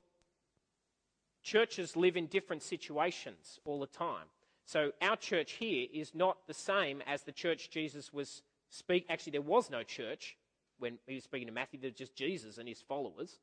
churches 1.44 1.94
live 1.94 2.16
in 2.16 2.26
different 2.26 2.64
situations 2.64 3.60
all 3.64 3.78
the 3.78 3.86
time. 3.86 4.26
So 4.64 4.90
our 5.00 5.14
church 5.14 5.52
here 5.52 5.86
is 5.94 6.12
not 6.12 6.38
the 6.48 6.54
same 6.54 7.04
as 7.06 7.22
the 7.22 7.30
church 7.30 7.70
Jesus 7.70 8.12
was 8.12 8.42
speak. 8.68 9.06
Actually, 9.08 9.30
there 9.30 9.42
was 9.42 9.70
no 9.70 9.84
church 9.84 10.36
when 10.78 10.98
he 11.06 11.14
was 11.16 11.24
speaking 11.24 11.48
to 11.48 11.52
Matthew, 11.52 11.80
they're 11.80 11.90
just 11.90 12.14
Jesus 12.14 12.58
and 12.58 12.68
his 12.68 12.80
followers. 12.80 13.38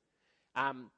Um, 0.56 0.90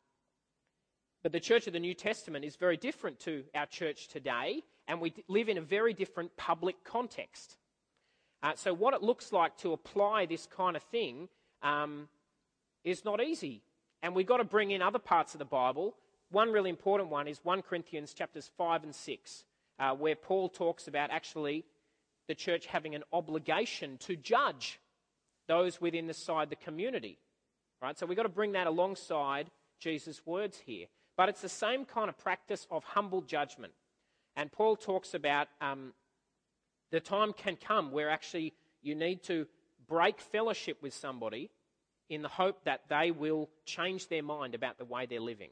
but 1.24 1.32
the 1.32 1.40
church 1.40 1.68
of 1.68 1.74
the 1.74 1.80
New 1.80 1.94
Testament 1.94 2.46
is 2.46 2.56
very 2.56 2.78
different 2.78 3.20
to 3.22 3.44
our 3.56 3.66
church 3.66 4.08
today, 4.08 4.64
and 4.88 5.02
we 5.02 5.14
live 5.28 5.50
in 5.50 5.58
a 5.58 5.62
very 5.62 5.94
different 5.94 6.36
public 6.38 6.84
context. 6.84 7.58
Uh, 8.44 8.54
so, 8.56 8.74
what 8.74 8.94
it 8.94 9.02
looks 9.02 9.34
like 9.34 9.58
to 9.58 9.74
apply 9.74 10.26
this 10.26 10.46
kind 10.46 10.76
of 10.76 10.84
thing 10.84 11.28
um, 11.64 12.08
is 12.84 13.04
not 13.04 13.22
easy. 13.22 13.62
And 14.04 14.16
we've 14.16 14.28
got 14.28 14.38
to 14.38 14.44
bring 14.44 14.72
in 14.72 14.82
other 14.82 15.00
parts 15.00 15.34
of 15.34 15.40
the 15.40 15.46
Bible. 15.46 15.96
One 16.30 16.52
really 16.52 16.70
important 16.70 17.10
one 17.10 17.28
is 17.28 17.40
1 17.44 17.64
Corinthians 17.64 18.14
chapters 18.14 18.52
5 18.58 18.84
and 18.84 18.94
6, 18.94 19.44
uh, 19.80 19.96
where 19.96 20.16
Paul 20.16 20.50
talks 20.50 20.88
about 20.88 21.10
actually 21.10 21.66
the 22.28 22.36
church 22.36 22.68
having 22.68 22.94
an 22.96 23.04
obligation 23.12 23.98
to 24.00 24.16
judge 24.16 24.80
those 25.48 25.82
within 25.82 26.08
the 26.08 26.14
side 26.14 26.50
the 26.50 26.56
community. 26.56 27.18
Right? 27.82 27.98
So 27.98 28.06
we've 28.06 28.18
got 28.18 28.24
to 28.24 28.30
bring 28.30 28.54
that 28.54 28.68
alongside 28.68 29.50
Jesus' 29.80 30.22
words 30.26 30.62
here. 30.66 30.88
But 31.16 31.30
it's 31.30 31.42
the 31.42 31.50
same 31.50 31.86
kind 31.86 32.10
of 32.10 32.18
practice 32.18 32.68
of 32.70 32.84
humble 32.84 33.22
judgment. 33.22 33.74
And 34.36 34.52
Paul 34.52 34.76
talks 34.76 35.14
about 35.14 35.48
um, 35.62 35.94
the 36.92 37.00
time 37.00 37.34
can 37.34 37.56
come 37.56 37.92
where 37.92 38.10
actually 38.10 38.54
you 38.82 38.96
need 38.96 39.24
to 39.24 39.48
break 39.88 40.20
fellowship 40.20 40.78
with 40.82 40.94
somebody 40.94 41.50
in 42.10 42.22
the 42.22 42.28
hope 42.28 42.64
that 42.64 42.82
they 42.90 43.12
will 43.12 43.50
change 43.66 44.08
their 44.08 44.24
mind 44.24 44.56
about 44.56 44.78
the 44.78 44.86
way 44.86 45.06
they're 45.06 45.20
living. 45.20 45.50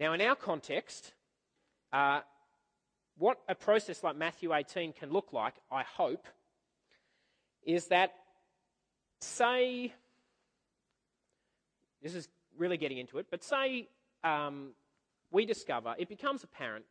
Now, 0.00 0.12
in 0.12 0.20
our 0.20 0.36
context, 0.36 1.12
uh, 1.92 2.20
what 3.18 3.38
a 3.48 3.54
process 3.54 4.04
like 4.04 4.16
Matthew 4.16 4.54
18 4.54 4.92
can 4.92 5.10
look 5.10 5.32
like, 5.32 5.54
I 5.70 5.82
hope, 5.82 6.26
is 7.68 7.88
that, 7.88 8.14
say, 9.20 9.92
this 12.02 12.14
is 12.14 12.26
really 12.56 12.78
getting 12.78 12.96
into 12.96 13.18
it, 13.18 13.26
but 13.30 13.44
say 13.44 13.88
um, 14.24 14.70
we 15.30 15.44
discover, 15.44 15.94
it 15.98 16.08
becomes 16.08 16.42
apparent 16.42 16.86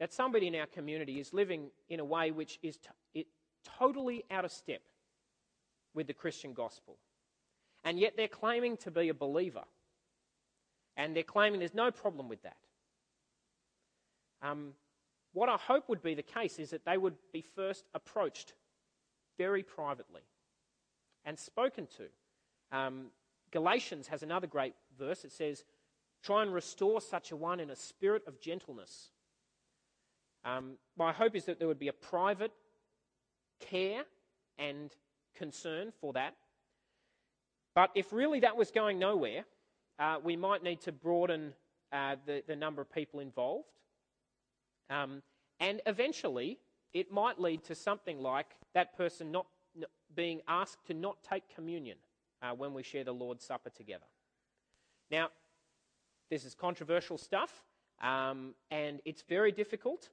that 0.00 0.12
somebody 0.12 0.48
in 0.48 0.56
our 0.56 0.66
community 0.66 1.20
is 1.20 1.32
living 1.32 1.68
in 1.88 2.00
a 2.00 2.04
way 2.04 2.32
which 2.32 2.58
is 2.64 2.80
it, 3.14 3.28
totally 3.78 4.24
out 4.28 4.44
of 4.44 4.50
step 4.50 4.82
with 5.94 6.08
the 6.08 6.12
Christian 6.12 6.52
gospel. 6.52 6.96
And 7.84 7.96
yet 8.00 8.14
they're 8.16 8.26
claiming 8.26 8.76
to 8.78 8.90
be 8.90 9.08
a 9.08 9.14
believer. 9.14 9.64
And 10.96 11.14
they're 11.14 11.22
claiming 11.22 11.60
there's 11.60 11.74
no 11.74 11.92
problem 11.92 12.28
with 12.28 12.42
that. 12.42 12.56
Um, 14.42 14.72
what 15.32 15.48
I 15.48 15.56
hope 15.56 15.88
would 15.88 16.02
be 16.02 16.14
the 16.14 16.22
case 16.22 16.58
is 16.58 16.70
that 16.70 16.84
they 16.84 16.98
would 16.98 17.14
be 17.32 17.44
first 17.54 17.84
approached 17.94 18.54
very 19.38 19.62
privately 19.62 20.22
and 21.24 21.38
spoken 21.38 21.86
to. 21.98 22.76
Um, 22.76 23.06
Galatians 23.50 24.08
has 24.08 24.22
another 24.22 24.46
great 24.46 24.74
verse. 24.98 25.24
It 25.24 25.32
says, 25.32 25.64
Try 26.22 26.42
and 26.42 26.52
restore 26.52 27.00
such 27.00 27.30
a 27.30 27.36
one 27.36 27.60
in 27.60 27.70
a 27.70 27.76
spirit 27.76 28.22
of 28.26 28.40
gentleness. 28.40 29.10
Um, 30.44 30.72
my 30.96 31.12
hope 31.12 31.36
is 31.36 31.44
that 31.44 31.58
there 31.58 31.68
would 31.68 31.78
be 31.78 31.88
a 31.88 31.92
private 31.92 32.52
care 33.60 34.02
and 34.58 34.90
concern 35.34 35.92
for 36.00 36.12
that. 36.14 36.34
But 37.74 37.90
if 37.94 38.12
really 38.12 38.40
that 38.40 38.56
was 38.56 38.70
going 38.70 38.98
nowhere, 38.98 39.44
uh, 39.98 40.16
we 40.22 40.36
might 40.36 40.62
need 40.62 40.80
to 40.82 40.92
broaden 40.92 41.52
uh, 41.92 42.16
the, 42.26 42.42
the, 42.46 42.56
number 42.56 42.82
of 42.82 42.90
people 42.90 43.20
involved. 43.20 43.68
Um, 44.90 45.22
and 45.60 45.80
eventually, 45.86 46.58
it 46.96 47.12
might 47.12 47.38
lead 47.38 47.62
to 47.64 47.74
something 47.74 48.22
like 48.22 48.46
that 48.72 48.96
person 48.96 49.30
not, 49.30 49.46
being 50.14 50.40
asked 50.48 50.86
to 50.86 50.94
not 50.94 51.18
take 51.22 51.42
communion 51.54 51.98
uh, 52.42 52.52
when 52.52 52.72
we 52.72 52.82
share 52.82 53.04
the 53.04 53.12
Lord's 53.12 53.44
Supper 53.44 53.68
together. 53.68 54.06
Now, 55.10 55.28
this 56.30 56.46
is 56.46 56.54
controversial 56.54 57.18
stuff, 57.18 57.62
um, 58.02 58.54
and 58.70 59.00
it's 59.04 59.22
very 59.28 59.52
difficult, 59.52 60.08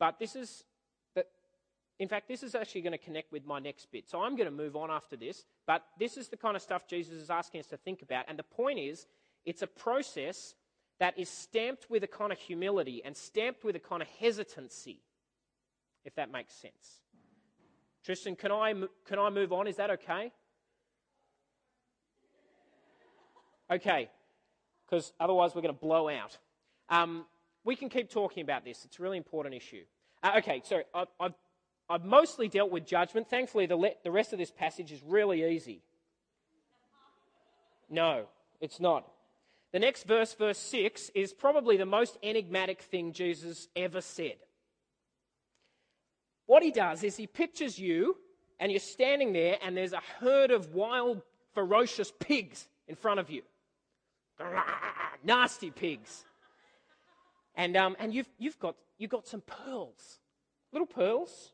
but 0.00 0.18
this 0.18 0.34
is, 0.34 0.64
the, 1.14 1.24
in 2.00 2.08
fact, 2.08 2.26
this 2.26 2.42
is 2.42 2.56
actually 2.56 2.80
going 2.82 2.98
to 2.98 2.98
connect 2.98 3.30
with 3.30 3.46
my 3.46 3.60
next 3.60 3.92
bit. 3.92 4.08
So 4.10 4.20
I'm 4.20 4.34
going 4.34 4.50
to 4.50 4.56
move 4.56 4.74
on 4.74 4.90
after 4.90 5.16
this, 5.16 5.44
but 5.68 5.84
this 6.00 6.16
is 6.16 6.26
the 6.28 6.36
kind 6.36 6.56
of 6.56 6.62
stuff 6.62 6.88
Jesus 6.88 7.14
is 7.14 7.30
asking 7.30 7.60
us 7.60 7.66
to 7.68 7.76
think 7.76 8.02
about. 8.02 8.24
And 8.26 8.36
the 8.36 8.42
point 8.42 8.80
is, 8.80 9.06
it's 9.46 9.62
a 9.62 9.68
process 9.68 10.56
that 10.98 11.16
is 11.16 11.28
stamped 11.28 11.88
with 11.88 12.02
a 12.02 12.08
kind 12.08 12.32
of 12.32 12.38
humility 12.38 13.02
and 13.04 13.16
stamped 13.16 13.62
with 13.62 13.76
a 13.76 13.80
kind 13.80 14.02
of 14.02 14.08
hesitancy, 14.20 15.00
if 16.04 16.14
that 16.16 16.30
makes 16.30 16.54
sense. 16.54 17.00
Tristan, 18.04 18.36
can 18.36 18.52
I, 18.52 18.74
can 19.06 19.18
I 19.18 19.30
move 19.30 19.52
on? 19.52 19.66
Is 19.66 19.76
that 19.76 19.90
okay? 19.90 20.30
Okay, 23.70 24.10
because 24.84 25.12
otherwise 25.18 25.54
we're 25.54 25.62
going 25.62 25.74
to 25.74 25.80
blow 25.80 26.08
out. 26.08 26.36
Um, 26.90 27.24
we 27.64 27.76
can 27.76 27.88
keep 27.88 28.10
talking 28.10 28.42
about 28.42 28.64
this. 28.64 28.84
It's 28.84 28.98
a 28.98 29.02
really 29.02 29.16
important 29.16 29.54
issue. 29.54 29.84
Uh, 30.22 30.32
okay, 30.38 30.60
so 30.64 30.82
I, 30.94 31.04
I've, 31.18 31.34
I've 31.88 32.04
mostly 32.04 32.48
dealt 32.48 32.70
with 32.70 32.86
judgment. 32.86 33.28
Thankfully, 33.30 33.64
the, 33.64 33.76
le- 33.76 33.94
the 34.02 34.10
rest 34.10 34.34
of 34.34 34.38
this 34.38 34.50
passage 34.50 34.92
is 34.92 35.02
really 35.02 35.54
easy. 35.54 35.80
No, 37.88 38.26
it's 38.60 38.80
not. 38.80 39.10
The 39.72 39.78
next 39.78 40.04
verse, 40.04 40.34
verse 40.34 40.58
6, 40.58 41.10
is 41.14 41.32
probably 41.32 41.76
the 41.76 41.86
most 41.86 42.18
enigmatic 42.22 42.82
thing 42.82 43.12
Jesus 43.12 43.68
ever 43.74 44.00
said. 44.00 44.36
What 46.46 46.62
he 46.62 46.70
does 46.70 47.02
is 47.02 47.16
he 47.16 47.26
pictures 47.26 47.78
you, 47.78 48.16
and 48.60 48.70
you're 48.70 48.80
standing 48.80 49.32
there, 49.32 49.58
and 49.62 49.76
there's 49.76 49.92
a 49.92 50.02
herd 50.20 50.50
of 50.50 50.74
wild, 50.74 51.22
ferocious 51.54 52.12
pigs 52.20 52.68
in 52.88 52.94
front 52.96 53.20
of 53.20 53.30
you. 53.30 53.42
Nasty 55.24 55.70
pigs. 55.70 56.24
And, 57.54 57.76
um, 57.76 57.96
and 57.98 58.12
you've, 58.12 58.28
you've, 58.38 58.58
got, 58.58 58.76
you've 58.98 59.10
got 59.10 59.26
some 59.26 59.42
pearls, 59.42 60.18
little 60.72 60.86
pearls. 60.86 61.52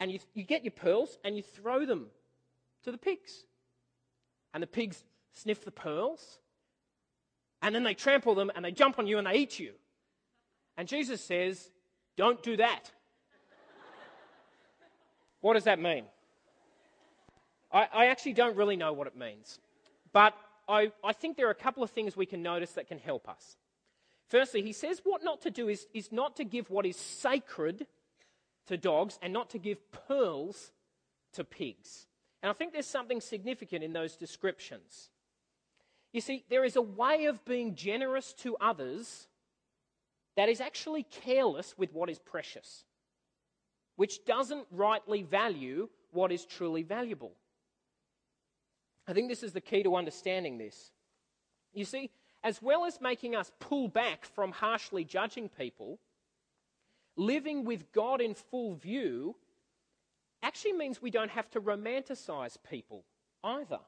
And 0.00 0.12
you, 0.12 0.20
you 0.34 0.44
get 0.44 0.64
your 0.64 0.72
pearls 0.72 1.18
and 1.24 1.36
you 1.36 1.42
throw 1.42 1.84
them 1.84 2.06
to 2.84 2.92
the 2.92 2.98
pigs. 2.98 3.44
And 4.54 4.62
the 4.62 4.66
pigs 4.66 5.02
sniff 5.32 5.64
the 5.64 5.70
pearls. 5.70 6.38
And 7.62 7.74
then 7.74 7.82
they 7.82 7.94
trample 7.94 8.34
them 8.34 8.50
and 8.54 8.64
they 8.64 8.70
jump 8.70 8.98
on 8.98 9.06
you 9.06 9.18
and 9.18 9.26
they 9.26 9.34
eat 9.34 9.58
you. 9.58 9.72
And 10.76 10.86
Jesus 10.86 11.20
says, 11.20 11.70
Don't 12.16 12.42
do 12.42 12.56
that. 12.58 12.92
What 15.40 15.54
does 15.54 15.64
that 15.64 15.80
mean? 15.80 16.04
I, 17.72 17.88
I 17.92 18.06
actually 18.06 18.34
don't 18.34 18.56
really 18.56 18.76
know 18.76 18.92
what 18.92 19.06
it 19.06 19.16
means. 19.16 19.58
But 20.12 20.34
I, 20.68 20.92
I 21.04 21.12
think 21.12 21.36
there 21.36 21.46
are 21.48 21.52
a 21.52 21.54
couple 21.54 21.82
of 21.82 21.90
things 21.90 22.16
we 22.16 22.26
can 22.26 22.42
notice 22.42 22.72
that 22.72 22.88
can 22.88 22.98
help 22.98 23.28
us. 23.28 23.56
Firstly, 24.28 24.62
he 24.62 24.72
says 24.72 25.00
what 25.04 25.24
not 25.24 25.42
to 25.42 25.50
do 25.50 25.68
is, 25.68 25.86
is 25.94 26.12
not 26.12 26.36
to 26.36 26.44
give 26.44 26.70
what 26.70 26.84
is 26.84 26.96
sacred 26.96 27.86
to 28.66 28.76
dogs 28.76 29.18
and 29.22 29.32
not 29.32 29.50
to 29.50 29.58
give 29.58 29.78
pearls 30.06 30.72
to 31.32 31.44
pigs. 31.44 32.06
And 32.42 32.50
I 32.50 32.52
think 32.52 32.72
there's 32.72 32.86
something 32.86 33.20
significant 33.20 33.82
in 33.82 33.92
those 33.92 34.16
descriptions. 34.16 35.10
You 36.12 36.20
see, 36.20 36.44
there 36.48 36.64
is 36.64 36.76
a 36.76 36.82
way 36.82 37.26
of 37.26 37.44
being 37.44 37.74
generous 37.74 38.32
to 38.34 38.56
others 38.60 39.28
that 40.36 40.48
is 40.48 40.60
actually 40.60 41.02
careless 41.02 41.76
with 41.76 41.92
what 41.92 42.08
is 42.08 42.18
precious, 42.18 42.84
which 43.98 44.24
doesn't 44.24 44.64
rightly 44.70 45.24
value 45.24 45.88
what 46.12 46.30
is 46.30 46.46
truly 46.46 46.84
valuable. 46.84 47.32
I 49.08 49.12
think 49.12 49.28
this 49.28 49.42
is 49.42 49.52
the 49.52 49.60
key 49.60 49.82
to 49.82 49.96
understanding 49.96 50.56
this. 50.56 50.92
You 51.74 51.84
see, 51.84 52.12
as 52.44 52.62
well 52.62 52.84
as 52.84 53.00
making 53.00 53.34
us 53.34 53.50
pull 53.58 53.88
back 53.88 54.24
from 54.24 54.52
harshly 54.52 55.02
judging 55.02 55.48
people, 55.48 55.98
living 57.16 57.64
with 57.64 57.90
God 57.90 58.20
in 58.20 58.34
full 58.34 58.76
view 58.76 59.34
actually 60.44 60.74
means 60.74 61.02
we 61.02 61.10
don't 61.10 61.32
have 61.32 61.50
to 61.50 61.60
romanticize 61.60 62.56
people 62.70 63.02
either. 63.42 63.80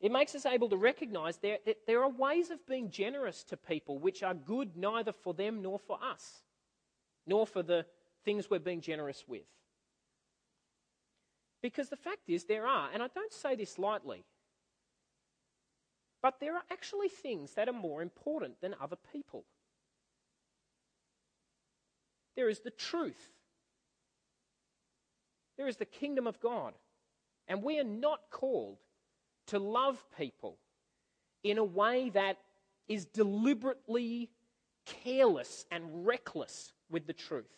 It 0.00 0.10
makes 0.10 0.34
us 0.34 0.46
able 0.46 0.70
to 0.70 0.78
recognize 0.78 1.36
that 1.42 1.60
there 1.86 2.02
are 2.02 2.08
ways 2.08 2.50
of 2.50 2.66
being 2.66 2.88
generous 2.90 3.44
to 3.44 3.58
people 3.58 3.98
which 3.98 4.22
are 4.22 4.32
good 4.32 4.74
neither 4.74 5.12
for 5.12 5.34
them 5.34 5.60
nor 5.60 5.78
for 5.78 5.98
us, 6.02 6.44
nor 7.26 7.46
for 7.46 7.62
the 7.62 7.86
things 8.24 8.50
we're 8.50 8.58
being 8.58 8.80
generous 8.80 9.24
with. 9.26 9.46
Because 11.62 11.88
the 11.88 11.96
fact 11.96 12.28
is, 12.28 12.44
there 12.44 12.66
are, 12.66 12.88
and 12.92 13.02
I 13.02 13.08
don't 13.14 13.32
say 13.32 13.54
this 13.54 13.78
lightly, 13.78 14.24
but 16.22 16.40
there 16.40 16.54
are 16.54 16.62
actually 16.70 17.08
things 17.08 17.52
that 17.54 17.68
are 17.68 17.72
more 17.72 18.02
important 18.02 18.60
than 18.60 18.74
other 18.80 18.96
people. 19.12 19.44
There 22.36 22.48
is 22.48 22.60
the 22.60 22.70
truth, 22.70 23.32
there 25.56 25.68
is 25.68 25.76
the 25.76 25.84
kingdom 25.84 26.26
of 26.26 26.40
God, 26.40 26.74
and 27.48 27.62
we 27.62 27.78
are 27.78 27.84
not 27.84 28.30
called 28.30 28.78
to 29.48 29.58
love 29.58 30.02
people 30.16 30.56
in 31.42 31.58
a 31.58 31.64
way 31.64 32.10
that 32.10 32.38
is 32.88 33.04
deliberately 33.04 34.30
careless 35.04 35.66
and 35.70 36.06
reckless 36.06 36.72
with 36.90 37.06
the 37.06 37.12
truth 37.12 37.50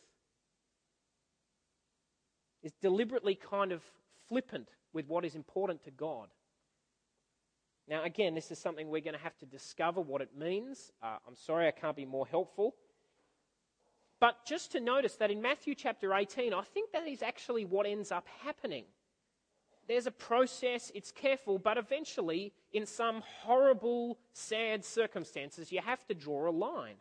is 2.63 2.73
deliberately 2.81 3.35
kind 3.35 3.73
of 3.73 3.83
flippant 4.29 4.69
with 4.93 5.09
what 5.09 5.25
is 5.25 5.35
important 5.35 5.83
to 5.85 5.91
God. 5.91 6.29
Now, 7.89 8.05
again, 8.05 8.35
this 8.35 8.51
is 8.51 8.59
something 8.59 8.89
we're 8.89 9.01
going 9.01 9.17
to 9.17 9.23
have 9.23 9.37
to 9.39 9.47
discover 9.47 10.01
what 10.01 10.21
it 10.21 10.31
means. 10.39 10.93
Uh, 11.03 11.17
I'm 11.27 11.37
sorry 11.37 11.67
I 11.67 11.73
can't 11.73 11.97
be 11.97 12.05
more 12.05 12.27
helpful. 12.27 12.75
But 14.21 14.47
just 14.47 14.71
to 14.73 14.81
notice 14.81 15.17
that 15.17 15.33
in 15.33 15.43
Matthew 15.43 15.75
chapter 15.75 16.15
18, 16.15 16.55
I 16.55 16.63
think 16.63 16.93
that 16.93 17.09
is 17.09 17.23
actually 17.23 17.65
what 17.65 17.87
ends 17.87 18.13
up 18.13 18.27
happening. 18.45 18.85
There's 19.89 20.07
a 20.07 20.13
process, 20.13 20.93
it's 20.95 21.11
careful, 21.11 21.59
but 21.59 21.77
eventually, 21.77 22.53
in 22.73 22.87
some 22.87 23.23
horrible, 23.43 24.21
sad 24.33 24.85
circumstances, 24.85 25.73
you 25.73 25.81
have 25.81 26.07
to 26.07 26.15
draw 26.15 26.49
a 26.49 26.53
line. 26.53 26.95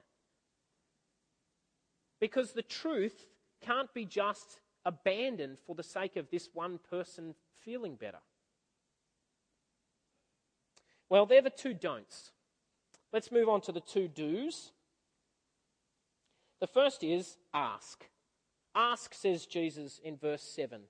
Because 2.22 2.52
the 2.52 2.62
truth 2.62 3.26
can't 3.62 3.94
be 3.94 4.06
just 4.06 4.62
abandoned 4.86 5.58
for 5.66 5.76
the 5.76 5.84
sake 5.84 6.16
of 6.16 6.30
this 6.30 6.50
one 6.54 6.80
person 6.90 7.36
feeling 7.66 7.96
better? 7.96 8.20
Well, 11.10 11.26
they're 11.26 11.42
the 11.42 11.50
two 11.50 11.74
don'ts. 11.74 12.32
Let's 13.12 13.32
move 13.32 13.50
on 13.50 13.60
to 13.62 13.74
the 13.74 13.82
two 13.82 14.08
do's. 14.08 14.72
The 16.62 16.68
first 16.68 17.04
is 17.04 17.38
ask. 17.54 18.06
Ask, 18.74 19.14
says 19.14 19.46
Jesus 19.46 20.00
in 20.02 20.16
verse 20.16 20.44
7. 20.44 20.82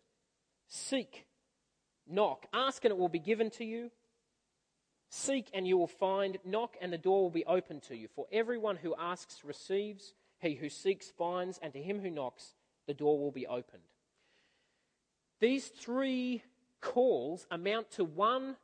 Seek, 0.67 1.25
knock. 2.07 2.45
Ask 2.53 2.85
and 2.85 2.91
it 2.91 2.97
will 2.97 3.09
be 3.09 3.19
given 3.19 3.49
to 3.51 3.65
you. 3.65 3.89
Seek 5.09 5.49
and 5.53 5.65
you 5.65 5.77
will 5.77 5.87
find. 5.87 6.37
Knock 6.45 6.75
and 6.79 6.93
the 6.93 6.97
door 6.97 7.23
will 7.23 7.31
be 7.31 7.45
opened 7.45 7.83
to 7.83 7.95
you. 7.95 8.07
For 8.15 8.27
everyone 8.31 8.75
who 8.75 8.93
asks 8.99 9.43
receives. 9.43 10.13
He 10.41 10.55
who 10.55 10.69
seeks 10.69 11.09
finds. 11.09 11.59
And 11.61 11.71
to 11.73 11.81
him 11.81 11.99
who 11.99 12.09
knocks, 12.09 12.55
the 12.87 12.93
door 12.93 13.19
will 13.19 13.31
be 13.31 13.47
opened. 13.47 13.83
These 15.39 15.67
three 15.67 16.43
calls 16.81 17.47
amount 17.49 17.91
to 17.91 18.03
one 18.03 18.57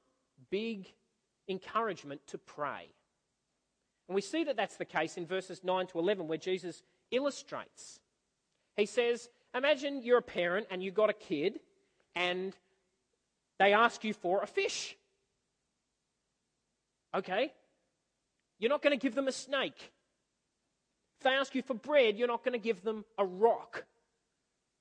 big 0.49 0.87
encouragement 1.47 2.21
to 2.27 2.37
pray. 2.37 2.89
And 4.07 4.15
we 4.15 4.21
see 4.21 4.43
that 4.45 4.55
that's 4.55 4.77
the 4.77 4.85
case 4.85 5.17
in 5.17 5.25
verses 5.25 5.63
9 5.63 5.87
to 5.87 5.99
11, 5.99 6.27
where 6.27 6.37
Jesus 6.37 6.83
illustrates. 7.11 7.99
He 8.75 8.85
says, 8.85 9.29
Imagine 9.53 10.01
you're 10.03 10.19
a 10.19 10.21
parent 10.21 10.67
and 10.69 10.83
you've 10.83 10.93
got 10.93 11.09
a 11.09 11.13
kid, 11.13 11.59
and 12.15 12.55
they 13.59 13.73
ask 13.73 14.03
you 14.03 14.13
for 14.13 14.41
a 14.41 14.47
fish. 14.47 14.95
Okay? 17.15 17.51
You're 18.59 18.69
not 18.69 18.81
going 18.81 18.97
to 18.97 19.01
give 19.01 19.15
them 19.15 19.27
a 19.27 19.31
snake. 19.31 19.91
They 21.21 21.31
ask 21.31 21.55
you 21.55 21.61
for 21.61 21.73
bread, 21.73 22.17
you're 22.17 22.27
not 22.27 22.43
going 22.43 22.53
to 22.53 22.63
give 22.63 22.83
them 22.83 23.05
a 23.17 23.25
rock 23.25 23.85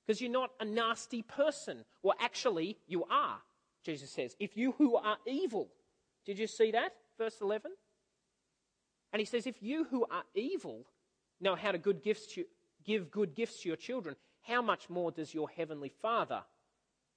because 0.06 0.20
you're 0.20 0.30
not 0.30 0.50
a 0.60 0.64
nasty 0.64 1.22
person. 1.22 1.84
Well, 2.02 2.16
actually, 2.20 2.78
you 2.86 3.04
are, 3.10 3.38
Jesus 3.84 4.10
says. 4.10 4.36
If 4.38 4.56
you 4.56 4.72
who 4.78 4.96
are 4.96 5.16
evil, 5.26 5.68
did 6.24 6.38
you 6.38 6.46
see 6.46 6.72
that? 6.72 6.92
Verse 7.18 7.36
11. 7.40 7.70
And 9.12 9.20
he 9.20 9.26
says, 9.26 9.46
if 9.46 9.62
you 9.62 9.84
who 9.84 10.04
are 10.04 10.24
evil 10.34 10.86
know 11.40 11.54
how 11.54 11.72
to 11.72 11.78
good 11.78 12.02
gifts 12.02 12.26
to, 12.34 12.44
give 12.84 13.10
good 13.10 13.34
gifts 13.34 13.62
to 13.62 13.68
your 13.68 13.76
children, 13.76 14.16
how 14.42 14.62
much 14.62 14.88
more 14.88 15.10
does 15.10 15.34
your 15.34 15.48
heavenly 15.48 15.92
Father 16.02 16.42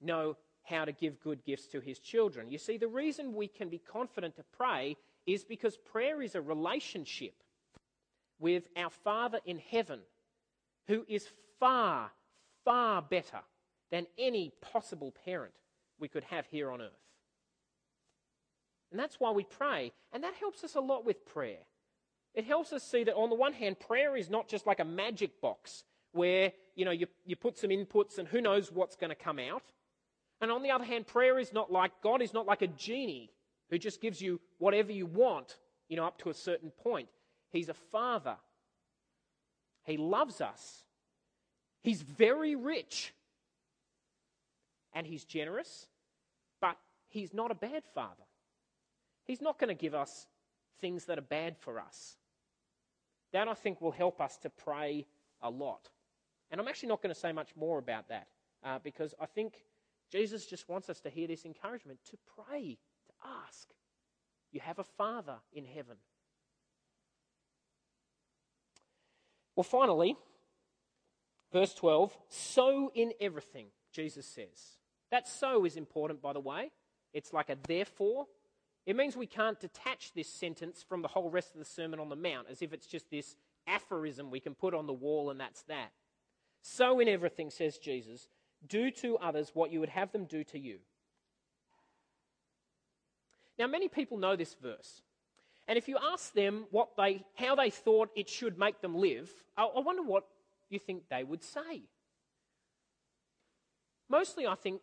know 0.00 0.36
how 0.62 0.84
to 0.84 0.92
give 0.92 1.20
good 1.20 1.44
gifts 1.44 1.66
to 1.68 1.80
his 1.80 1.98
children? 1.98 2.50
You 2.50 2.58
see, 2.58 2.76
the 2.76 2.88
reason 2.88 3.34
we 3.34 3.48
can 3.48 3.68
be 3.68 3.78
confident 3.78 4.36
to 4.36 4.44
pray 4.56 4.96
is 5.26 5.44
because 5.44 5.76
prayer 5.76 6.22
is 6.22 6.34
a 6.34 6.40
relationship 6.40 7.34
with 8.40 8.66
our 8.76 8.90
Father 8.90 9.38
in 9.44 9.58
heaven, 9.58 10.00
who 10.88 11.04
is 11.08 11.28
far, 11.60 12.10
far 12.64 13.02
better 13.02 13.40
than 13.92 14.06
any 14.18 14.52
possible 14.60 15.14
parent 15.24 15.52
we 16.00 16.08
could 16.08 16.24
have 16.24 16.46
here 16.46 16.70
on 16.70 16.80
earth. 16.80 16.90
And 18.90 18.98
that's 18.98 19.20
why 19.20 19.30
we 19.30 19.44
pray. 19.44 19.92
And 20.12 20.24
that 20.24 20.34
helps 20.34 20.64
us 20.64 20.74
a 20.74 20.80
lot 20.80 21.04
with 21.04 21.24
prayer. 21.26 21.58
It 22.34 22.44
helps 22.44 22.72
us 22.72 22.82
see 22.82 23.04
that, 23.04 23.14
on 23.14 23.28
the 23.28 23.36
one 23.36 23.52
hand, 23.52 23.78
prayer 23.78 24.16
is 24.16 24.30
not 24.30 24.48
just 24.48 24.66
like 24.66 24.80
a 24.80 24.84
magic 24.84 25.40
box 25.40 25.84
where 26.12 26.52
you 26.74 26.84
know 26.84 26.90
you, 26.90 27.06
you 27.24 27.36
put 27.36 27.58
some 27.58 27.70
inputs 27.70 28.18
and 28.18 28.26
who 28.26 28.40
knows 28.40 28.72
what's 28.72 28.96
going 28.96 29.10
to 29.10 29.16
come 29.16 29.38
out. 29.38 29.62
And 30.40 30.50
on 30.50 30.62
the 30.62 30.70
other 30.70 30.84
hand, 30.84 31.06
prayer 31.06 31.38
is 31.38 31.52
not 31.52 31.70
like 31.70 31.92
God 32.02 32.22
is 32.22 32.32
not 32.32 32.46
like 32.46 32.62
a 32.62 32.66
genie 32.66 33.30
who 33.68 33.78
just 33.78 34.00
gives 34.00 34.20
you 34.20 34.40
whatever 34.58 34.90
you 34.90 35.06
want, 35.06 35.58
you 35.88 35.96
know, 35.96 36.04
up 36.04 36.18
to 36.18 36.30
a 36.30 36.34
certain 36.34 36.70
point. 36.70 37.08
He's 37.50 37.68
a 37.68 37.74
father. 37.74 38.36
He 39.84 39.96
loves 39.96 40.40
us. 40.40 40.84
He's 41.82 42.02
very 42.02 42.54
rich. 42.54 43.12
And 44.92 45.06
he's 45.06 45.24
generous, 45.24 45.86
but 46.60 46.76
he's 47.08 47.32
not 47.32 47.50
a 47.50 47.54
bad 47.54 47.84
father. 47.94 48.24
He's 49.24 49.40
not 49.40 49.58
going 49.58 49.68
to 49.68 49.80
give 49.80 49.94
us 49.94 50.26
things 50.80 51.04
that 51.04 51.18
are 51.18 51.22
bad 51.22 51.56
for 51.58 51.78
us. 51.78 52.16
That, 53.32 53.46
I 53.46 53.54
think, 53.54 53.80
will 53.80 53.92
help 53.92 54.20
us 54.20 54.36
to 54.38 54.50
pray 54.50 55.06
a 55.40 55.50
lot. 55.50 55.88
And 56.50 56.60
I'm 56.60 56.66
actually 56.66 56.88
not 56.88 57.02
going 57.02 57.14
to 57.14 57.20
say 57.20 57.32
much 57.32 57.50
more 57.54 57.78
about 57.78 58.08
that 58.08 58.26
uh, 58.64 58.78
because 58.82 59.14
I 59.20 59.26
think 59.26 59.64
Jesus 60.10 60.46
just 60.46 60.68
wants 60.68 60.90
us 60.90 61.00
to 61.02 61.10
hear 61.10 61.28
this 61.28 61.44
encouragement 61.44 62.00
to 62.10 62.18
pray, 62.36 62.78
to 63.06 63.28
ask. 63.46 63.68
You 64.50 64.60
have 64.60 64.80
a 64.80 64.84
Father 64.84 65.36
in 65.52 65.64
heaven. 65.64 65.96
Well, 69.60 69.64
finally, 69.64 70.16
verse 71.52 71.74
12 71.74 72.16
so 72.30 72.90
in 72.94 73.12
everything, 73.20 73.66
Jesus 73.92 74.24
says. 74.24 74.78
That 75.10 75.28
so 75.28 75.66
is 75.66 75.76
important, 75.76 76.22
by 76.22 76.32
the 76.32 76.40
way. 76.40 76.70
It's 77.12 77.34
like 77.34 77.50
a 77.50 77.58
therefore. 77.68 78.24
It 78.86 78.96
means 78.96 79.18
we 79.18 79.26
can't 79.26 79.60
detach 79.60 80.14
this 80.14 80.30
sentence 80.30 80.82
from 80.82 81.02
the 81.02 81.08
whole 81.08 81.28
rest 81.28 81.52
of 81.52 81.58
the 81.58 81.66
Sermon 81.66 82.00
on 82.00 82.08
the 82.08 82.16
Mount 82.16 82.46
as 82.50 82.62
if 82.62 82.72
it's 82.72 82.86
just 82.86 83.10
this 83.10 83.36
aphorism 83.66 84.30
we 84.30 84.40
can 84.40 84.54
put 84.54 84.72
on 84.72 84.86
the 84.86 84.94
wall 84.94 85.28
and 85.28 85.38
that's 85.38 85.60
that. 85.64 85.92
So 86.62 86.98
in 86.98 87.06
everything, 87.06 87.50
says 87.50 87.76
Jesus, 87.76 88.30
do 88.66 88.90
to 88.92 89.18
others 89.18 89.50
what 89.52 89.70
you 89.70 89.80
would 89.80 89.90
have 89.90 90.10
them 90.10 90.24
do 90.24 90.42
to 90.42 90.58
you. 90.58 90.78
Now, 93.58 93.66
many 93.66 93.88
people 93.88 94.16
know 94.16 94.36
this 94.36 94.54
verse. 94.54 95.02
And 95.70 95.78
if 95.78 95.86
you 95.86 95.98
ask 96.02 96.32
them 96.32 96.64
what 96.72 96.96
they, 96.96 97.24
how 97.36 97.54
they 97.54 97.70
thought 97.70 98.10
it 98.16 98.28
should 98.28 98.58
make 98.58 98.80
them 98.80 98.96
live, 98.96 99.30
I, 99.56 99.66
I 99.66 99.78
wonder 99.78 100.02
what 100.02 100.24
you 100.68 100.80
think 100.80 101.04
they 101.08 101.22
would 101.22 101.44
say. 101.44 101.84
Mostly, 104.08 104.48
I 104.48 104.56
think 104.56 104.80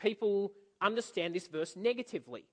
people 0.00 0.52
understand 0.80 1.34
this 1.34 1.48
verse 1.48 1.74
negatively. 1.74 2.44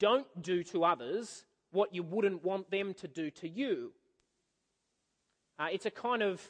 Don't 0.00 0.26
do 0.42 0.64
to 0.64 0.82
others 0.82 1.44
what 1.70 1.94
you 1.94 2.02
wouldn't 2.02 2.42
want 2.44 2.68
them 2.68 2.94
to 2.94 3.06
do 3.06 3.30
to 3.30 3.48
you. 3.48 3.92
Uh, 5.56 5.68
it's 5.72 5.86
a 5.86 5.92
kind 5.92 6.20
of 6.20 6.42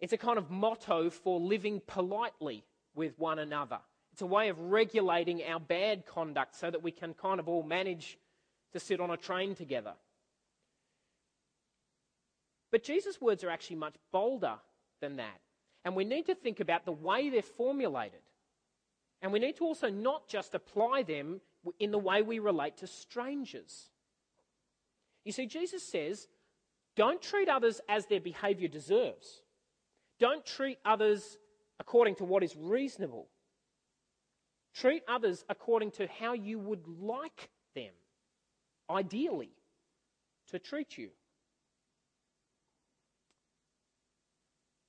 it's 0.00 0.14
a 0.14 0.18
kind 0.18 0.38
of 0.38 0.50
motto 0.50 1.10
for 1.10 1.38
living 1.38 1.82
politely 1.86 2.64
with 2.94 3.18
one 3.18 3.38
another. 3.38 3.80
It's 4.14 4.22
a 4.22 4.26
way 4.26 4.48
of 4.48 4.58
regulating 4.58 5.42
our 5.44 5.60
bad 5.60 6.06
conduct 6.06 6.56
so 6.56 6.70
that 6.70 6.82
we 6.82 6.92
can 6.92 7.12
kind 7.12 7.38
of 7.38 7.46
all 7.46 7.62
manage 7.62 8.16
to 8.76 8.80
sit 8.80 9.00
on 9.00 9.10
a 9.10 9.16
train 9.16 9.54
together. 9.54 9.94
But 12.70 12.84
Jesus' 12.84 13.20
words 13.20 13.42
are 13.42 13.50
actually 13.50 13.76
much 13.76 13.94
bolder 14.12 14.56
than 15.00 15.16
that. 15.16 15.40
And 15.84 15.96
we 15.96 16.04
need 16.04 16.26
to 16.26 16.34
think 16.34 16.60
about 16.60 16.84
the 16.84 16.92
way 16.92 17.30
they're 17.30 17.42
formulated. 17.42 18.20
And 19.22 19.32
we 19.32 19.38
need 19.38 19.56
to 19.56 19.64
also 19.64 19.88
not 19.88 20.28
just 20.28 20.54
apply 20.54 21.04
them 21.04 21.40
in 21.80 21.90
the 21.90 21.98
way 21.98 22.22
we 22.22 22.38
relate 22.38 22.76
to 22.78 22.86
strangers. 22.86 23.88
You 25.24 25.32
see, 25.32 25.46
Jesus 25.46 25.82
says, 25.82 26.28
don't 26.96 27.22
treat 27.22 27.48
others 27.48 27.80
as 27.88 28.06
their 28.06 28.20
behavior 28.20 28.68
deserves. 28.68 29.42
Don't 30.18 30.44
treat 30.44 30.78
others 30.84 31.38
according 31.80 32.16
to 32.16 32.24
what 32.24 32.42
is 32.42 32.54
reasonable. 32.56 33.28
Treat 34.74 35.02
others 35.08 35.44
according 35.48 35.92
to 35.92 36.06
how 36.20 36.34
you 36.34 36.58
would 36.58 36.86
like 37.00 37.48
them, 37.74 37.92
ideally, 38.90 39.50
to 40.50 40.58
treat 40.58 40.96
you. 40.96 41.10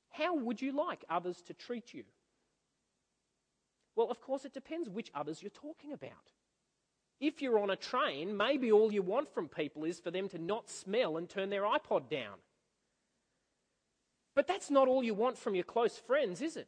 How 0.10 0.36
would 0.36 0.62
you 0.62 0.72
like 0.72 1.06
others 1.10 1.42
to 1.44 1.54
treat 1.54 1.94
you? 1.94 2.04
Well, 3.96 4.10
of 4.10 4.22
course, 4.22 4.46
it 4.46 4.54
depends 4.54 4.90
which 4.90 5.12
others 5.14 5.42
you're 5.42 5.50
talking 5.50 5.94
about. 5.94 6.12
If 7.20 7.42
you're 7.42 7.60
on 7.60 7.72
a 7.72 7.76
train, 7.76 8.38
maybe 8.38 8.72
all 8.72 8.92
you 8.92 9.02
want 9.02 9.28
from 9.28 9.48
people 9.48 9.84
is 9.84 10.00
for 10.00 10.12
them 10.12 10.30
to 10.30 10.38
not 10.38 10.70
smell 10.70 11.18
and 11.18 11.28
turn 11.28 11.50
their 11.50 11.64
iPod 11.64 12.10
down. 12.10 12.38
But 14.36 14.48
that's 14.48 14.70
not 14.70 14.88
all 14.88 15.04
you 15.04 15.16
want 15.16 15.38
from 15.38 15.56
your 15.56 15.64
close 15.64 15.98
friends, 15.98 16.42
is 16.42 16.58
it? 16.58 16.68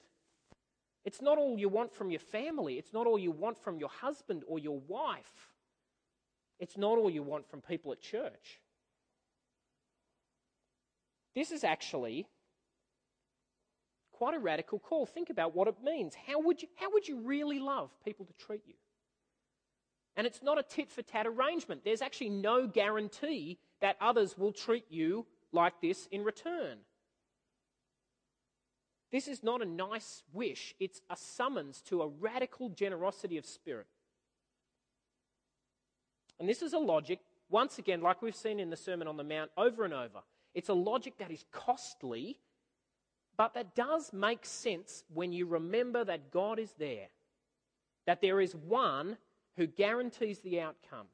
It's 1.05 1.21
not 1.21 1.37
all 1.37 1.59
you 1.59 1.69
want 1.69 1.93
from 1.93 2.09
your 2.09 2.19
family. 2.19 2.79
It's 2.79 2.93
not 2.93 3.05
all 3.05 3.19
you 3.19 3.31
want 3.31 3.57
from 3.57 3.77
your 3.77 3.89
husband 3.89 4.43
or 4.47 4.57
your 4.57 4.79
wife. 4.87 5.49
It's 6.59 6.77
not 6.77 6.97
all 6.97 7.09
you 7.09 7.23
want 7.23 7.49
from 7.49 7.61
people 7.61 7.91
at 7.91 8.01
church. 8.01 8.59
This 11.35 11.51
is 11.51 11.63
actually 11.63 12.27
quite 14.11 14.35
a 14.35 14.39
radical 14.39 14.79
call. 14.79 15.05
Think 15.05 15.29
about 15.29 15.55
what 15.55 15.69
it 15.69 15.75
means. 15.81 16.13
How 16.27 16.39
would 16.41 16.61
you, 16.61 16.67
how 16.75 16.91
would 16.91 17.07
you 17.07 17.21
really 17.21 17.59
love 17.59 17.89
people 18.03 18.25
to 18.25 18.33
treat 18.33 18.61
you? 18.67 18.73
And 20.17 20.27
it's 20.27 20.43
not 20.43 20.59
a 20.59 20.63
tit 20.63 20.91
for 20.91 21.01
tat 21.01 21.25
arrangement. 21.25 21.85
There's 21.85 22.01
actually 22.01 22.31
no 22.31 22.67
guarantee 22.67 23.57
that 23.79 23.95
others 24.01 24.37
will 24.37 24.51
treat 24.51 24.83
you 24.89 25.25
like 25.53 25.79
this 25.81 26.07
in 26.11 26.25
return. 26.25 26.79
This 29.11 29.29
is 29.29 29.41
not 29.41 29.61
a 29.61 29.65
nice 29.65 30.23
wish, 30.33 30.75
it's 30.79 31.01
a 31.09 31.15
summons 31.15 31.81
to 31.83 32.01
a 32.01 32.07
radical 32.07 32.69
generosity 32.69 33.37
of 33.37 33.45
spirit. 33.45 33.87
And 36.39 36.47
this 36.47 36.61
is 36.61 36.73
a 36.73 36.79
logic, 36.79 37.19
once 37.49 37.79
again, 37.79 38.01
like 38.01 38.21
we've 38.21 38.35
seen 38.35 38.59
in 38.59 38.69
the 38.69 38.77
Sermon 38.77 39.07
on 39.07 39.17
the 39.17 39.23
Mount 39.23 39.51
over 39.57 39.83
and 39.83 39.93
over. 39.93 40.21
It's 40.53 40.69
a 40.69 40.73
logic 40.73 41.17
that 41.19 41.31
is 41.31 41.43
costly, 41.51 42.39
but 43.37 43.53
that 43.53 43.75
does 43.75 44.13
make 44.13 44.45
sense 44.45 45.03
when 45.13 45.31
you 45.31 45.45
remember 45.45 46.03
that 46.03 46.31
God 46.31 46.59
is 46.59 46.73
there, 46.77 47.07
that 48.05 48.21
there 48.21 48.41
is 48.41 48.55
one 48.55 49.17
who 49.57 49.67
guarantees 49.67 50.39
the 50.39 50.61
outcome, 50.61 51.07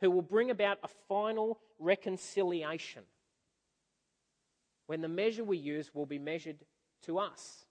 who 0.00 0.10
will 0.10 0.22
bring 0.22 0.50
about 0.50 0.78
a 0.82 0.88
final 1.08 1.60
reconciliation. 1.78 3.02
When 4.86 5.00
the 5.00 5.08
measure 5.08 5.44
we 5.44 5.56
use 5.56 5.94
will 5.94 6.06
be 6.06 6.18
measured 6.18 6.58
to 7.02 7.18
us. 7.18 7.64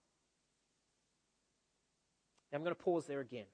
Now, 2.50 2.58
I'm 2.58 2.64
going 2.64 2.74
to 2.74 2.82
pause 2.82 3.06
there 3.06 3.20
again. 3.20 3.46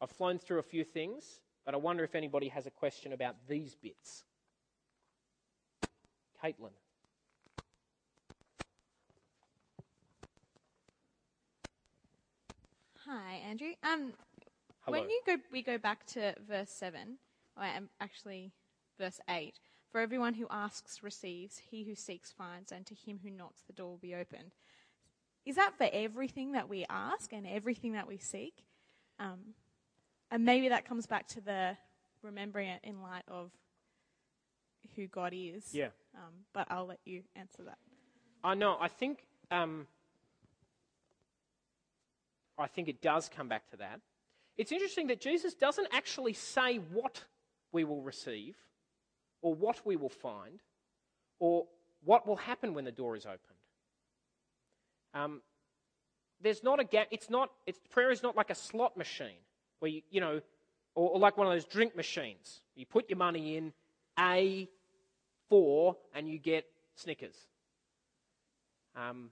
I've 0.00 0.10
flown 0.10 0.38
through 0.38 0.58
a 0.58 0.62
few 0.62 0.84
things, 0.84 1.40
but 1.64 1.74
I 1.74 1.78
wonder 1.78 2.04
if 2.04 2.14
anybody 2.14 2.48
has 2.48 2.66
a 2.66 2.70
question 2.70 3.12
about 3.12 3.36
these 3.48 3.74
bits. 3.74 4.24
Caitlin. 6.42 6.70
Hi, 13.06 13.40
Andrew. 13.48 13.72
Um, 13.82 14.12
Hello. 14.80 15.00
when 15.00 15.10
you 15.10 15.20
go, 15.26 15.36
we 15.50 15.62
go 15.62 15.78
back 15.78 16.06
to 16.06 16.34
verse 16.48 16.70
seven, 16.70 17.18
or 17.56 17.64
um, 17.64 17.88
actually 18.00 18.52
verse 18.98 19.20
eight. 19.28 19.58
For 19.90 20.00
everyone 20.00 20.34
who 20.34 20.46
asks 20.50 21.02
receives, 21.02 21.58
he 21.58 21.84
who 21.84 21.94
seeks 21.94 22.32
finds, 22.32 22.72
and 22.72 22.86
to 22.86 22.94
him 22.94 23.20
who 23.22 23.30
knocks 23.30 23.62
the 23.66 23.72
door 23.72 23.90
will 23.90 23.96
be 23.98 24.14
opened. 24.14 24.54
Is 25.44 25.56
that 25.56 25.76
for 25.76 25.88
everything 25.92 26.52
that 26.52 26.68
we 26.68 26.86
ask 26.88 27.32
and 27.32 27.46
everything 27.46 27.92
that 27.92 28.06
we 28.06 28.16
seek? 28.16 28.64
Um, 29.18 29.54
and 30.32 30.44
maybe 30.46 30.70
that 30.70 30.86
comes 30.86 31.06
back 31.06 31.28
to 31.28 31.40
the 31.42 31.76
remembering 32.22 32.68
it 32.68 32.80
in 32.82 33.02
light 33.02 33.22
of 33.28 33.50
who 34.96 35.06
God 35.06 35.32
is. 35.36 35.72
Yeah. 35.72 35.88
Um, 36.16 36.32
but 36.54 36.66
I'll 36.70 36.86
let 36.86 37.00
you 37.04 37.22
answer 37.36 37.62
that. 37.64 37.78
I 38.42 38.54
know. 38.54 38.76
I 38.80 38.88
think. 38.88 39.24
Um, 39.50 39.86
I 42.58 42.66
think 42.66 42.88
it 42.88 43.02
does 43.02 43.30
come 43.34 43.48
back 43.48 43.70
to 43.70 43.76
that. 43.78 44.00
It's 44.56 44.72
interesting 44.72 45.08
that 45.08 45.20
Jesus 45.20 45.54
doesn't 45.54 45.88
actually 45.92 46.32
say 46.32 46.76
what 46.76 47.24
we 47.70 47.84
will 47.84 48.02
receive, 48.02 48.56
or 49.42 49.54
what 49.54 49.84
we 49.84 49.96
will 49.96 50.10
find, 50.10 50.60
or 51.40 51.66
what 52.04 52.26
will 52.26 52.36
happen 52.36 52.72
when 52.74 52.84
the 52.84 52.92
door 52.92 53.16
is 53.16 53.26
opened. 53.26 53.40
Um, 55.14 55.42
there's 56.40 56.62
not 56.62 56.80
a 56.80 56.84
gap. 56.84 57.08
It's 57.10 57.28
not. 57.28 57.50
It's, 57.66 57.78
prayer 57.90 58.10
is 58.10 58.22
not 58.22 58.34
like 58.34 58.48
a 58.48 58.54
slot 58.54 58.96
machine 58.96 59.42
where 59.82 59.90
you, 59.90 60.02
you 60.10 60.20
know, 60.20 60.40
or, 60.94 61.10
or 61.10 61.18
like 61.18 61.36
one 61.36 61.46
of 61.46 61.52
those 61.52 61.64
drink 61.64 61.96
machines. 61.96 62.60
You 62.76 62.86
put 62.86 63.10
your 63.10 63.18
money 63.18 63.56
in 63.56 63.72
A 64.18 64.68
four 65.48 65.96
and 66.14 66.28
you 66.28 66.38
get 66.38 66.64
Snickers. 66.94 67.34
Um, 68.94 69.30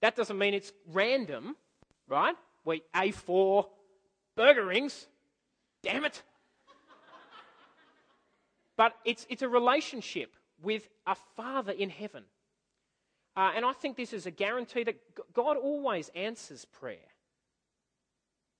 that 0.00 0.16
doesn't 0.16 0.36
mean 0.36 0.52
it's 0.52 0.72
random, 0.92 1.54
right? 2.08 2.34
We 2.64 2.82
A4 2.94 3.66
burger 4.36 4.64
rings. 4.64 5.06
Damn 5.82 6.04
it. 6.04 6.22
but 8.76 8.94
it's, 9.04 9.26
it's 9.30 9.42
a 9.42 9.48
relationship 9.48 10.34
with 10.60 10.88
a 11.06 11.14
Father 11.36 11.72
in 11.72 11.90
heaven. 11.90 12.24
Uh, 13.36 13.52
and 13.54 13.64
I 13.64 13.72
think 13.72 13.96
this 13.96 14.12
is 14.12 14.26
a 14.26 14.30
guarantee 14.30 14.82
that 14.84 14.96
God 15.34 15.56
always 15.56 16.10
answers 16.14 16.64
prayer. 16.64 16.96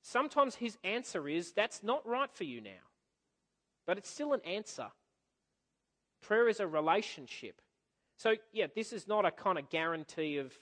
Sometimes 0.09 0.55
his 0.55 0.79
answer 0.85 1.29
is, 1.29 1.51
that's 1.51 1.83
not 1.83 2.07
right 2.07 2.31
for 2.33 2.45
you 2.45 2.61
now. 2.61 2.87
But 3.88 3.99
it's 3.99 4.09
still 4.09 4.35
an 4.35 4.40
answer. 4.47 4.87
Prayer 6.23 6.49
is 6.49 6.61
a 6.61 6.66
relationship. 6.66 7.61
So, 8.16 8.37
yeah, 8.53 8.69
this 8.73 8.92
is 8.92 9.09
not 9.09 9.25
a 9.25 9.33
kind 9.33 9.59
of 9.59 9.69
guarantee 9.69 10.38
of, 10.38 10.53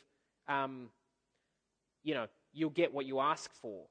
um, 0.49 0.89
you 2.03 2.15
know, 2.15 2.27
you'll 2.55 2.71
get 2.71 2.95
what 2.95 3.05
you 3.05 3.21
ask 3.21 3.53
for, 3.53 3.85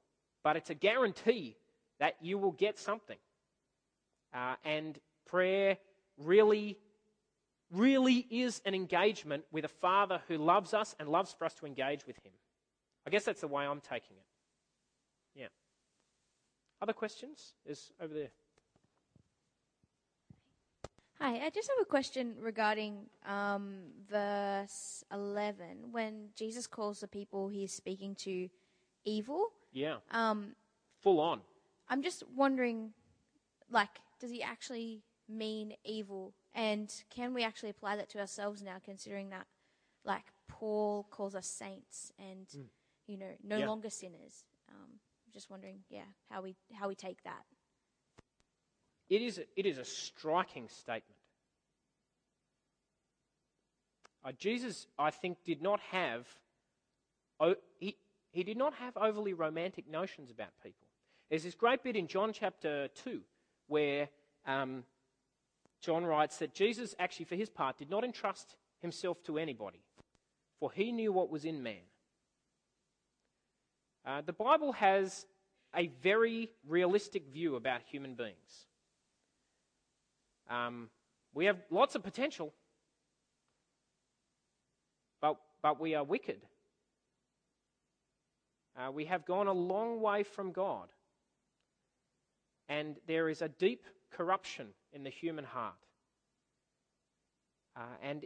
but 0.43 0.55
it's 0.55 0.71
a 0.71 0.73
guarantee 0.73 1.55
that 1.99 2.15
you 2.19 2.39
will 2.39 2.53
get 2.53 2.79
something. 2.79 3.19
Uh, 4.33 4.55
and 4.65 4.97
prayer 5.27 5.77
really, 6.17 6.79
really 7.69 8.25
is 8.31 8.59
an 8.65 8.73
engagement 8.73 9.43
with 9.51 9.65
a 9.65 9.69
Father 9.69 10.19
who 10.27 10.39
loves 10.39 10.73
us 10.73 10.95
and 10.99 11.09
loves 11.09 11.31
for 11.31 11.45
us 11.45 11.53
to 11.53 11.67
engage 11.67 12.07
with 12.07 12.17
Him. 12.25 12.33
I 13.05 13.11
guess 13.11 13.23
that's 13.23 13.41
the 13.41 13.47
way 13.47 13.67
I'm 13.67 13.81
taking 13.81 14.17
it. 14.17 14.32
Other 16.83 16.91
questions? 16.91 17.53
Is 17.65 17.93
over 18.01 18.13
there. 18.13 18.27
Hi, 21.21 21.45
I 21.45 21.49
just 21.49 21.69
have 21.69 21.77
a 21.81 21.85
question 21.85 22.35
regarding 22.41 23.05
um, 23.25 23.83
verse 24.11 25.01
11 25.13 25.93
when 25.93 26.27
Jesus 26.35 26.67
calls 26.67 26.99
the 26.99 27.07
people 27.07 27.47
he's 27.47 27.71
speaking 27.71 28.15
to 28.15 28.49
evil. 29.05 29.53
Yeah. 29.71 29.99
Um, 30.11 30.57
Full 31.03 31.21
on. 31.21 31.39
I'm 31.87 32.03
just 32.03 32.23
wondering, 32.35 32.91
like, 33.71 34.01
does 34.19 34.29
he 34.31 34.43
actually 34.43 35.03
mean 35.29 35.75
evil? 35.85 36.33
And 36.53 36.93
can 37.09 37.33
we 37.33 37.45
actually 37.45 37.69
apply 37.69 37.95
that 37.95 38.09
to 38.09 38.19
ourselves 38.19 38.61
now, 38.61 38.75
considering 38.83 39.29
that, 39.29 39.47
like, 40.03 40.25
Paul 40.49 41.07
calls 41.09 41.33
us 41.33 41.47
saints 41.47 42.11
and, 42.19 42.45
Mm. 42.49 42.67
you 43.07 43.17
know, 43.17 43.31
no 43.41 43.59
Yeah. 43.59 43.67
longer 43.69 43.89
sinners? 43.89 44.43
Um, 44.67 44.99
just 45.33 45.49
wondering, 45.49 45.79
yeah, 45.89 46.01
how 46.29 46.41
we 46.41 46.55
how 46.73 46.87
we 46.87 46.95
take 46.95 47.23
that. 47.23 47.43
It 49.09 49.21
is, 49.21 49.39
it 49.55 49.65
is 49.65 49.77
a 49.77 49.85
striking 49.85 50.69
statement. 50.69 51.17
Uh, 54.25 54.31
Jesus, 54.31 54.87
I 54.97 55.11
think, 55.11 55.37
did 55.43 55.61
not 55.61 55.79
have 55.91 56.25
oh, 57.39 57.55
he, 57.79 57.97
he 58.31 58.43
did 58.43 58.57
not 58.57 58.73
have 58.75 58.95
overly 58.97 59.33
romantic 59.33 59.89
notions 59.89 60.31
about 60.31 60.49
people. 60.63 60.87
There's 61.29 61.43
this 61.43 61.55
great 61.55 61.83
bit 61.83 61.95
in 61.95 62.07
John 62.07 62.31
chapter 62.33 62.87
2 63.03 63.21
where 63.67 64.09
um, 64.45 64.83
John 65.81 66.05
writes 66.05 66.37
that 66.37 66.53
Jesus, 66.53 66.95
actually, 66.99 67.25
for 67.25 67.35
his 67.35 67.49
part, 67.49 67.77
did 67.77 67.89
not 67.89 68.03
entrust 68.03 68.55
himself 68.81 69.23
to 69.23 69.37
anybody, 69.37 69.81
for 70.59 70.71
he 70.71 70.91
knew 70.91 71.11
what 71.11 71.29
was 71.29 71.45
in 71.45 71.63
man. 71.63 71.81
Uh, 74.05 74.21
the 74.21 74.33
Bible 74.33 74.73
has 74.73 75.25
a 75.75 75.87
very 76.01 76.49
realistic 76.67 77.27
view 77.31 77.55
about 77.55 77.81
human 77.89 78.15
beings. 78.15 78.67
Um, 80.49 80.89
we 81.33 81.45
have 81.45 81.57
lots 81.71 81.95
of 81.95 82.03
potential, 82.03 82.53
but, 85.21 85.37
but 85.61 85.79
we 85.79 85.95
are 85.95 86.03
wicked. 86.03 86.41
Uh, 88.77 88.91
we 88.91 89.05
have 89.05 89.25
gone 89.25 89.47
a 89.47 89.53
long 89.53 90.01
way 90.01 90.23
from 90.23 90.51
God. 90.51 90.89
And 92.67 92.97
there 93.07 93.29
is 93.29 93.41
a 93.41 93.47
deep 93.47 93.85
corruption 94.11 94.67
in 94.91 95.03
the 95.03 95.09
human 95.09 95.45
heart. 95.45 95.73
Uh, 97.75 97.81
and 98.01 98.25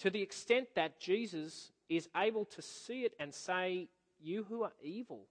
to 0.00 0.10
the 0.10 0.20
extent 0.20 0.68
that 0.74 0.98
Jesus 0.98 1.70
is 1.88 2.08
able 2.16 2.44
to 2.46 2.62
see 2.62 3.02
it 3.04 3.12
and 3.20 3.32
say, 3.32 3.88
You 4.22 4.44
who 4.48 4.62
are 4.62 4.72
evil. 4.82 5.26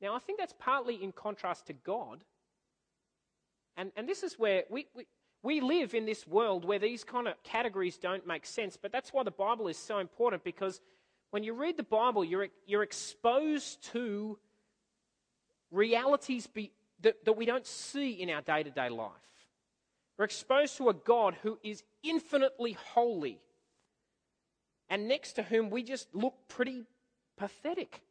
Now, 0.00 0.14
I 0.14 0.18
think 0.18 0.38
that's 0.38 0.54
partly 0.58 1.02
in 1.02 1.12
contrast 1.12 1.66
to 1.66 1.72
God. 1.72 2.24
And, 3.76 3.92
and 3.96 4.08
this 4.08 4.22
is 4.22 4.38
where 4.38 4.64
we, 4.68 4.86
we, 4.94 5.06
we 5.42 5.60
live 5.60 5.94
in 5.94 6.04
this 6.04 6.26
world 6.26 6.64
where 6.64 6.78
these 6.78 7.04
kind 7.04 7.28
of 7.28 7.34
categories 7.42 7.98
don't 7.98 8.26
make 8.26 8.46
sense. 8.46 8.76
But 8.80 8.92
that's 8.92 9.12
why 9.12 9.22
the 9.22 9.30
Bible 9.30 9.68
is 9.68 9.76
so 9.76 9.98
important 9.98 10.44
because 10.44 10.80
when 11.30 11.42
you 11.42 11.54
read 11.54 11.76
the 11.76 11.82
Bible, 11.82 12.24
you're, 12.24 12.48
you're 12.66 12.82
exposed 12.82 13.82
to 13.92 14.38
realities 15.70 16.46
be, 16.46 16.72
that, 17.00 17.24
that 17.24 17.32
we 17.32 17.46
don't 17.46 17.66
see 17.66 18.12
in 18.12 18.28
our 18.30 18.42
day 18.42 18.62
to 18.62 18.70
day 18.70 18.88
life. 18.88 19.12
We're 20.18 20.26
exposed 20.26 20.76
to 20.76 20.88
a 20.90 20.94
God 20.94 21.34
who 21.42 21.58
is 21.62 21.82
infinitely 22.02 22.76
holy 22.92 23.40
and 24.88 25.08
next 25.08 25.34
to 25.34 25.42
whom 25.42 25.70
we 25.70 25.82
just 25.82 26.14
look 26.14 26.34
pretty 26.48 26.84
pathetic. 27.38 28.02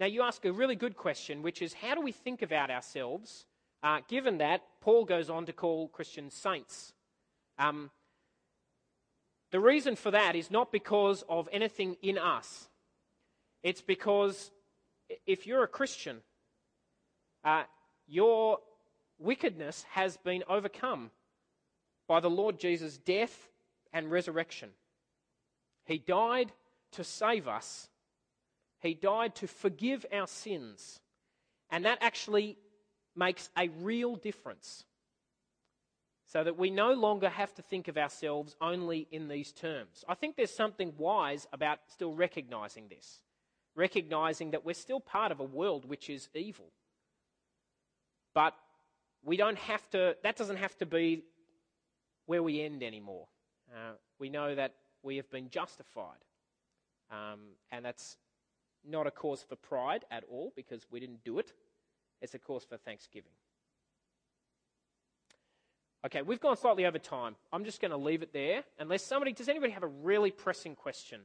Now, 0.00 0.06
you 0.06 0.22
ask 0.22 0.44
a 0.44 0.52
really 0.52 0.74
good 0.74 0.96
question, 0.96 1.42
which 1.42 1.62
is 1.62 1.74
how 1.74 1.94
do 1.94 2.00
we 2.00 2.10
think 2.10 2.42
about 2.42 2.70
ourselves, 2.70 3.46
uh, 3.82 4.00
given 4.08 4.38
that 4.38 4.62
Paul 4.80 5.04
goes 5.04 5.30
on 5.30 5.46
to 5.46 5.52
call 5.52 5.88
Christians 5.88 6.34
saints? 6.34 6.92
Um, 7.58 7.90
the 9.52 9.60
reason 9.60 9.94
for 9.94 10.10
that 10.10 10.34
is 10.34 10.50
not 10.50 10.72
because 10.72 11.22
of 11.28 11.48
anything 11.52 11.96
in 12.02 12.18
us, 12.18 12.68
it's 13.62 13.82
because 13.82 14.50
if 15.26 15.46
you're 15.46 15.62
a 15.62 15.68
Christian, 15.68 16.22
uh, 17.44 17.62
your 18.08 18.58
wickedness 19.18 19.84
has 19.90 20.16
been 20.16 20.42
overcome 20.48 21.12
by 22.08 22.18
the 22.18 22.30
Lord 22.30 22.58
Jesus' 22.58 22.98
death 22.98 23.48
and 23.92 24.10
resurrection. 24.10 24.70
He 25.84 25.98
died 25.98 26.52
to 26.92 27.04
save 27.04 27.46
us 27.46 27.88
he 28.84 28.94
died 28.94 29.34
to 29.36 29.46
forgive 29.48 30.04
our 30.12 30.26
sins. 30.26 31.00
And 31.70 31.86
that 31.86 31.98
actually 32.02 32.58
makes 33.16 33.48
a 33.56 33.68
real 33.80 34.14
difference. 34.14 34.84
So 36.26 36.44
that 36.44 36.58
we 36.58 36.70
no 36.70 36.92
longer 36.92 37.28
have 37.28 37.54
to 37.54 37.62
think 37.62 37.88
of 37.88 37.96
ourselves 37.96 38.56
only 38.60 39.08
in 39.10 39.28
these 39.28 39.52
terms. 39.52 40.04
I 40.06 40.14
think 40.14 40.36
there's 40.36 40.54
something 40.54 40.92
wise 40.98 41.46
about 41.52 41.78
still 41.88 42.12
recognizing 42.12 42.88
this, 42.88 43.22
recognizing 43.74 44.50
that 44.50 44.64
we're 44.64 44.74
still 44.74 45.00
part 45.00 45.32
of 45.32 45.40
a 45.40 45.44
world 45.44 45.88
which 45.88 46.10
is 46.10 46.28
evil. 46.34 46.66
But 48.34 48.54
we 49.24 49.36
don't 49.36 49.58
have 49.58 49.88
to, 49.90 50.16
that 50.22 50.36
doesn't 50.36 50.56
have 50.56 50.76
to 50.78 50.86
be 50.86 51.22
where 52.26 52.42
we 52.42 52.60
end 52.60 52.82
anymore. 52.82 53.28
Uh, 53.72 53.92
we 54.18 54.28
know 54.28 54.54
that 54.54 54.74
we 55.02 55.16
have 55.16 55.30
been 55.30 55.48
justified. 55.48 56.18
Um, 57.10 57.40
and 57.70 57.84
that's 57.84 58.16
not 58.88 59.06
a 59.06 59.10
cause 59.10 59.42
for 59.42 59.56
pride 59.56 60.04
at 60.10 60.24
all 60.30 60.52
because 60.56 60.86
we 60.90 61.00
didn't 61.00 61.24
do 61.24 61.38
it. 61.38 61.52
It's 62.20 62.34
a 62.34 62.38
cause 62.38 62.64
for 62.64 62.76
thanksgiving. 62.76 63.32
Okay, 66.06 66.22
we've 66.22 66.40
gone 66.40 66.56
slightly 66.56 66.84
over 66.84 66.98
time. 66.98 67.34
I'm 67.52 67.64
just 67.64 67.80
going 67.80 67.90
to 67.90 67.96
leave 67.96 68.22
it 68.22 68.32
there. 68.32 68.62
Unless 68.78 69.04
somebody, 69.04 69.32
does 69.32 69.48
anybody 69.48 69.72
have 69.72 69.82
a 69.82 69.88
really 69.88 70.30
pressing 70.30 70.74
question? 70.74 71.20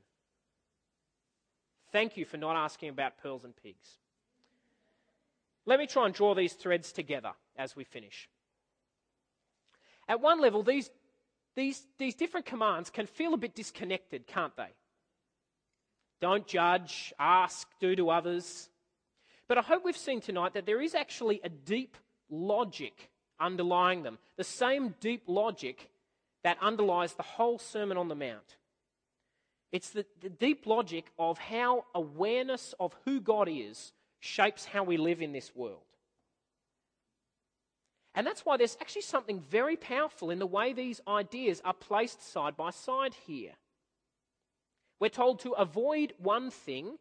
Thank 1.91 2.15
you 2.15 2.23
for 2.23 2.37
not 2.37 2.55
asking 2.55 2.89
about 2.89 3.17
pearls 3.17 3.43
and 3.43 3.53
pigs. 3.55 3.97
Let 5.65 5.79
me 5.79 5.87
try 5.87 6.05
and 6.05 6.13
draw 6.13 6.33
these 6.33 6.53
threads 6.53 6.91
together 6.91 7.31
as 7.57 7.75
we 7.75 7.83
finish. 7.83 8.29
At 10.07 10.21
one 10.21 10.39
level, 10.39 10.63
these, 10.63 10.89
these, 11.55 11.85
these 11.97 12.15
different 12.15 12.45
commands 12.45 12.89
can 12.89 13.05
feel 13.05 13.33
a 13.33 13.37
bit 13.37 13.55
disconnected, 13.55 14.27
can't 14.27 14.55
they? 14.55 14.73
Don't 16.21 16.45
judge, 16.45 17.13
ask, 17.19 17.67
do 17.79 17.95
to 17.95 18.09
others. 18.09 18.69
But 19.47 19.57
I 19.57 19.61
hope 19.61 19.83
we've 19.83 19.97
seen 19.97 20.21
tonight 20.21 20.53
that 20.53 20.65
there 20.65 20.81
is 20.81 20.93
actually 20.93 21.41
a 21.43 21.49
deep 21.49 21.97
logic 22.29 23.09
underlying 23.39 24.03
them. 24.03 24.17
The 24.37 24.43
same 24.43 24.95
deep 24.99 25.23
logic 25.27 25.89
that 26.43 26.57
underlies 26.61 27.13
the 27.13 27.23
whole 27.23 27.57
Sermon 27.57 27.97
on 27.97 28.07
the 28.07 28.15
Mount. 28.15 28.57
It's 29.71 29.89
the, 29.91 30.05
the 30.21 30.29
deep 30.29 30.65
logic 30.65 31.11
of 31.17 31.37
how 31.37 31.85
awareness 31.93 32.73
of 32.79 32.95
who 33.05 33.19
God 33.21 33.47
is 33.49 33.91
shapes 34.19 34.65
how 34.65 34.83
we 34.83 34.97
live 34.97 35.21
in 35.21 35.31
this 35.31 35.55
world. 35.55 35.81
And 38.15 38.25
that's 38.25 38.45
why 38.45 38.57
there's 38.57 38.77
actually 38.81 39.03
something 39.03 39.39
very 39.39 39.77
powerful 39.77 40.31
in 40.31 40.39
the 40.39 40.47
way 40.47 40.73
these 40.73 40.99
ideas 41.07 41.61
are 41.63 41.73
placed 41.73 42.21
side 42.31 42.57
by 42.57 42.71
side 42.71 43.15
here. 43.25 43.53
We're 44.99 45.09
told 45.09 45.39
to 45.39 45.53
avoid 45.53 46.13
one 46.17 46.51
thing, 46.51 46.97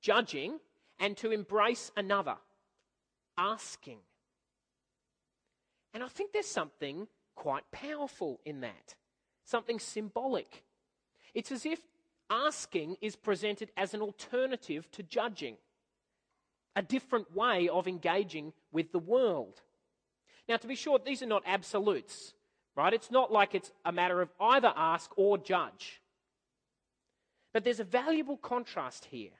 judging, 0.00 0.60
and 1.00 1.16
to 1.16 1.30
embrace 1.30 1.90
another, 1.96 2.36
asking. 3.38 3.98
And 5.94 6.02
I 6.02 6.08
think 6.08 6.32
there's 6.32 6.46
something 6.46 7.08
quite 7.34 7.70
powerful 7.72 8.40
in 8.44 8.60
that, 8.60 8.94
something 9.44 9.78
symbolic. 9.78 10.62
It's 11.34 11.50
as 11.50 11.64
if 11.64 11.80
asking 12.28 12.96
is 13.00 13.16
presented 13.16 13.70
as 13.76 13.94
an 13.94 14.02
alternative 14.02 14.90
to 14.92 15.02
judging, 15.02 15.56
a 16.76 16.82
different 16.82 17.34
way 17.34 17.68
of 17.68 17.88
engaging 17.88 18.52
with 18.70 18.92
the 18.92 18.98
world. 18.98 19.62
Now, 20.48 20.56
to 20.58 20.66
be 20.66 20.74
sure, 20.74 20.98
these 20.98 21.22
are 21.22 21.26
not 21.26 21.42
absolutes, 21.46 22.34
right? 22.76 22.92
It's 22.92 23.10
not 23.10 23.32
like 23.32 23.54
it's 23.54 23.72
a 23.84 23.92
matter 23.92 24.20
of 24.20 24.30
either 24.40 24.72
ask 24.76 25.10
or 25.16 25.38
judge. 25.38 26.01
But 27.52 27.64
there's 27.64 27.80
a 27.80 27.84
valuable 27.84 28.36
contrast 28.36 29.06
here 29.06 29.30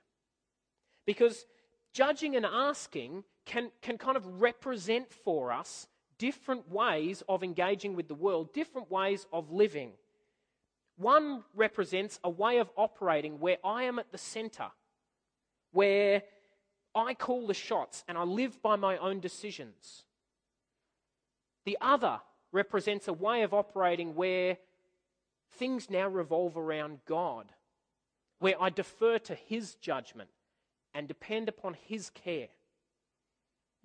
because 1.06 1.46
judging 1.92 2.36
and 2.36 2.46
asking 2.46 3.24
can, 3.46 3.70
can 3.80 3.98
kind 3.98 4.16
of 4.16 4.40
represent 4.40 5.12
for 5.12 5.52
us 5.52 5.86
different 6.18 6.70
ways 6.70 7.22
of 7.28 7.42
engaging 7.42 7.96
with 7.96 8.08
the 8.08 8.14
world, 8.14 8.52
different 8.52 8.90
ways 8.90 9.26
of 9.32 9.50
living. 9.50 9.92
One 10.96 11.42
represents 11.54 12.20
a 12.22 12.30
way 12.30 12.58
of 12.58 12.70
operating 12.76 13.40
where 13.40 13.56
I 13.64 13.84
am 13.84 13.98
at 13.98 14.12
the 14.12 14.18
center, 14.18 14.70
where 15.72 16.22
I 16.94 17.14
call 17.14 17.46
the 17.46 17.54
shots 17.54 18.04
and 18.06 18.18
I 18.18 18.22
live 18.22 18.62
by 18.62 18.76
my 18.76 18.98
own 18.98 19.20
decisions. 19.20 20.04
The 21.64 21.78
other 21.80 22.20
represents 22.52 23.08
a 23.08 23.12
way 23.12 23.42
of 23.42 23.54
operating 23.54 24.14
where 24.14 24.58
things 25.52 25.90
now 25.90 26.08
revolve 26.08 26.56
around 26.56 27.00
God, 27.06 27.52
where 28.43 28.61
I 28.61 28.70
defer 28.70 29.18
to 29.20 29.36
His 29.36 29.76
judgment 29.76 30.28
and 30.93 31.07
depend 31.07 31.49
upon 31.49 31.74
His 31.74 32.11
care. 32.11 32.49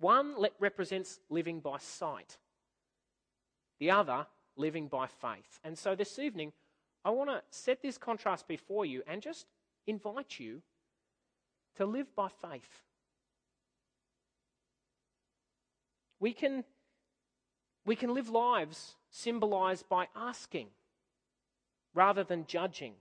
One 0.00 0.34
represents 0.58 1.20
living 1.30 1.60
by 1.60 1.78
sight, 1.78 2.38
the 3.78 3.92
other, 3.92 4.26
living 4.56 4.88
by 4.88 5.06
faith. 5.06 5.60
And 5.62 5.78
so 5.78 5.94
this 5.94 6.18
evening, 6.18 6.52
I 7.04 7.10
want 7.10 7.30
to 7.30 7.40
set 7.50 7.82
this 7.82 7.98
contrast 7.98 8.48
before 8.48 8.84
you 8.84 9.02
and 9.06 9.22
just 9.22 9.46
invite 9.86 10.40
you 10.40 10.60
to 11.76 11.86
live 11.86 12.14
by 12.16 12.28
faith. 12.28 12.82
We 16.18 16.32
can 16.32 16.64
we 17.86 17.94
can 17.94 18.12
live 18.12 18.28
lives 18.28 18.96
symbolized 19.10 19.88
by 19.88 20.08
asking 20.16 20.66
rather 21.94 22.24
than 22.24 22.44
judging, 22.46 22.94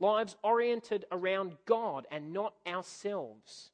lives 0.00 0.36
oriented 0.42 1.04
around 1.10 1.56
God 1.66 2.06
and 2.10 2.32
not 2.32 2.54
ourselves. 2.66 3.70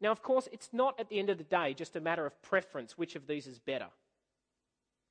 Now, 0.00 0.10
of 0.10 0.22
course, 0.22 0.48
it's 0.52 0.70
not 0.72 0.98
at 1.00 1.08
the 1.08 1.18
end 1.18 1.30
of 1.30 1.38
the 1.38 1.44
day 1.44 1.72
just 1.72 1.96
a 1.96 2.00
matter 2.00 2.26
of 2.26 2.42
preference 2.42 2.98
which 2.98 3.16
of 3.16 3.26
these 3.26 3.46
is 3.46 3.58
better. 3.58 3.88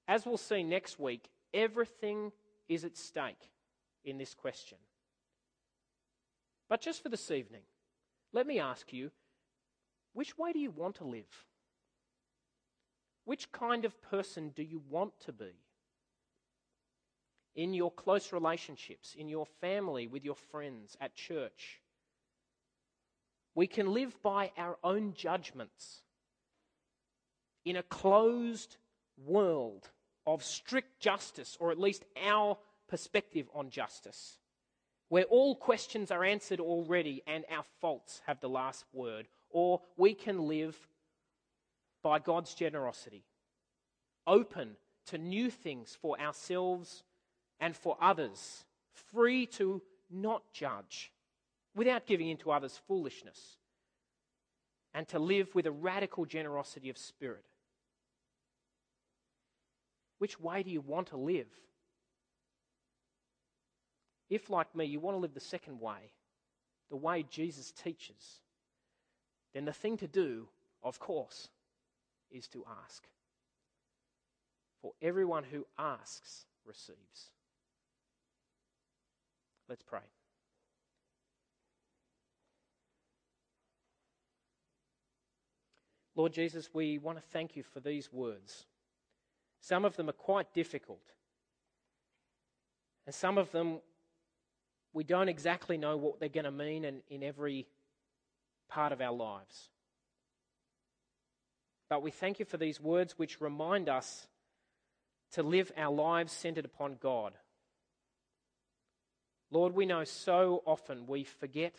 As 0.08 0.26
we'll 0.26 0.38
see 0.38 0.64
next 0.64 1.00
week, 1.00 1.30
everything 1.54 2.32
is 2.68 2.84
at 2.84 2.98
stake 2.98 3.50
in 4.04 4.18
this 4.18 4.34
question. 4.34 4.78
But 6.70 6.82
just 6.82 7.02
for 7.02 7.10
this 7.10 7.32
evening, 7.32 7.62
let 8.34 8.46
me 8.46 8.60
ask 8.60 8.92
you 8.92 9.12
which 10.14 10.38
way 10.38 10.52
do 10.54 10.60
you 10.60 10.72
want 10.72 10.96
to 10.96 11.06
live? 11.06 11.46
Which 13.26 13.52
kind 13.52 13.86
of 13.86 14.02
person 14.02 14.52
do 14.56 14.64
you 14.64 14.82
want 14.90 15.20
to 15.22 15.32
be? 15.32 15.54
In 17.56 17.74
your 17.74 17.92
close 17.92 18.34
relationships, 18.34 19.16
in 19.18 19.30
your 19.30 19.46
family, 19.46 20.08
with 20.08 20.26
your 20.26 20.36
friends, 20.36 20.98
at 21.00 21.16
church. 21.16 21.82
We 23.56 23.68
can 23.68 23.94
live 23.94 24.20
by 24.24 24.52
our 24.58 24.78
own 24.84 25.14
judgments 25.14 26.02
in 27.66 27.76
a 27.76 27.84
closed 27.84 28.78
world 29.24 29.90
of 30.26 30.44
strict 30.44 31.00
justice, 31.00 31.58
or 31.60 31.72
at 31.72 31.80
least 31.80 32.06
our 32.26 32.58
perspective 32.88 33.48
on 33.54 33.70
justice, 33.70 34.40
where 35.10 35.26
all 35.26 35.56
questions 35.56 36.12
are 36.12 36.24
answered 36.24 36.60
already 36.60 37.22
and 37.28 37.46
our 37.52 37.64
faults 37.80 38.22
have 38.26 38.40
the 38.40 38.50
last 38.50 38.86
word. 38.94 39.28
Or 39.50 39.82
we 39.98 40.16
can 40.16 40.48
live 40.48 40.76
by 42.02 42.20
God's 42.20 42.54
generosity, 42.54 43.24
open 44.26 44.76
to 45.08 45.18
new 45.18 45.50
things 45.50 45.98
for 46.02 46.20
ourselves 46.20 47.04
and 47.60 47.76
for 47.76 47.98
others, 48.02 48.66
free 48.94 49.46
to 49.46 49.82
not 50.10 50.44
judge 50.54 51.12
without 51.76 52.06
giving 52.06 52.30
in 52.30 52.38
to 52.38 52.52
others' 52.52 52.80
foolishness, 52.88 53.58
and 54.94 55.08
to 55.08 55.18
live 55.18 55.56
with 55.56 55.66
a 55.66 55.72
radical 55.72 56.26
generosity 56.26 56.90
of 56.90 56.98
spirit. 56.98 57.46
Which 60.20 60.40
way 60.40 60.64
do 60.64 60.70
you 60.70 60.82
want 60.82 61.08
to 61.08 61.18
live? 61.18 61.48
If, 64.30 64.50
like 64.50 64.76
me, 64.76 64.86
you 64.86 65.00
want 65.00 65.16
to 65.16 65.20
live 65.20 65.34
the 65.34 65.40
second 65.40 65.80
way, 65.80 66.12
the 66.90 66.96
way 66.96 67.24
Jesus 67.24 67.72
teaches, 67.72 68.40
then 69.54 69.66
the 69.66 69.74
thing 69.74 69.98
to 69.98 70.08
do, 70.08 70.48
of 70.84 71.00
course, 71.00 71.50
is 72.32 72.48
to 72.50 72.64
ask. 72.86 73.04
For 74.82 74.94
everyone 75.02 75.44
who 75.44 75.66
asks 75.78 76.46
receives. 76.66 77.32
Let's 79.70 79.84
pray. 79.84 80.00
Lord 86.16 86.34
Jesus, 86.34 86.70
we 86.74 87.00
want 87.00 87.18
to 87.18 87.24
thank 87.32 87.56
you 87.56 87.64
for 87.64 87.80
these 87.80 88.12
words. 88.12 88.66
Some 89.62 89.86
of 89.86 89.96
them 89.96 90.10
are 90.10 90.14
quite 90.14 90.54
difficult, 90.54 91.02
and 93.06 93.16
some 93.16 93.38
of 93.38 93.52
them 93.52 93.80
we 94.94 95.04
don't 95.04 95.30
exactly 95.30 95.78
know 95.78 95.98
what 95.98 96.20
they're 96.20 96.30
going 96.30 96.46
to 96.46 96.52
mean 96.52 96.86
in, 96.86 97.02
in 97.10 97.24
every 97.24 97.66
part 98.70 98.92
of 98.92 99.02
our 99.02 99.12
lives. 99.12 99.70
But 101.90 102.04
we 102.04 102.12
thank 102.12 102.40
you 102.40 102.46
for 102.46 102.58
these 102.58 102.80
words 102.80 103.18
which 103.18 103.42
remind 103.42 103.90
us 103.90 104.28
to 105.32 105.44
live 105.44 105.72
our 105.76 105.92
lives 105.92 106.32
centered 106.32 106.66
upon 106.66 106.98
God. 107.02 107.34
Lord, 109.54 109.76
we 109.76 109.86
know 109.86 110.04
so 110.04 110.64
often 110.66 111.06
we 111.06 111.24
forget 111.24 111.76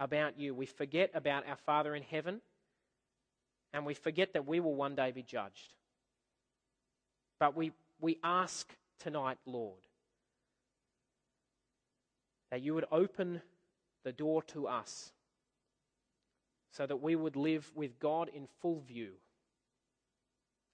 about 0.00 0.40
you. 0.40 0.52
We 0.52 0.66
forget 0.66 1.12
about 1.14 1.46
our 1.48 1.54
Father 1.54 1.94
in 1.94 2.02
heaven, 2.02 2.40
and 3.72 3.86
we 3.86 3.94
forget 3.94 4.32
that 4.32 4.44
we 4.44 4.58
will 4.58 4.74
one 4.74 4.96
day 4.96 5.12
be 5.12 5.22
judged. 5.22 5.72
But 7.38 7.56
we, 7.56 7.70
we 8.00 8.18
ask 8.24 8.68
tonight, 8.98 9.38
Lord, 9.46 9.78
that 12.50 12.60
you 12.60 12.74
would 12.74 12.86
open 12.90 13.40
the 14.02 14.12
door 14.12 14.42
to 14.48 14.66
us 14.66 15.12
so 16.72 16.86
that 16.86 17.00
we 17.00 17.14
would 17.14 17.36
live 17.36 17.70
with 17.76 18.00
God 18.00 18.30
in 18.34 18.48
full 18.60 18.80
view 18.80 19.12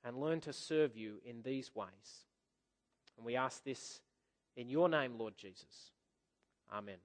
and 0.02 0.16
learn 0.16 0.40
to 0.40 0.52
serve 0.54 0.96
you 0.96 1.16
in 1.26 1.42
these 1.42 1.74
ways. 1.74 2.24
And 3.18 3.26
we 3.26 3.36
ask 3.36 3.62
this 3.64 4.00
in 4.56 4.70
your 4.70 4.88
name, 4.88 5.18
Lord 5.18 5.36
Jesus. 5.36 5.90
Amen. 6.70 7.00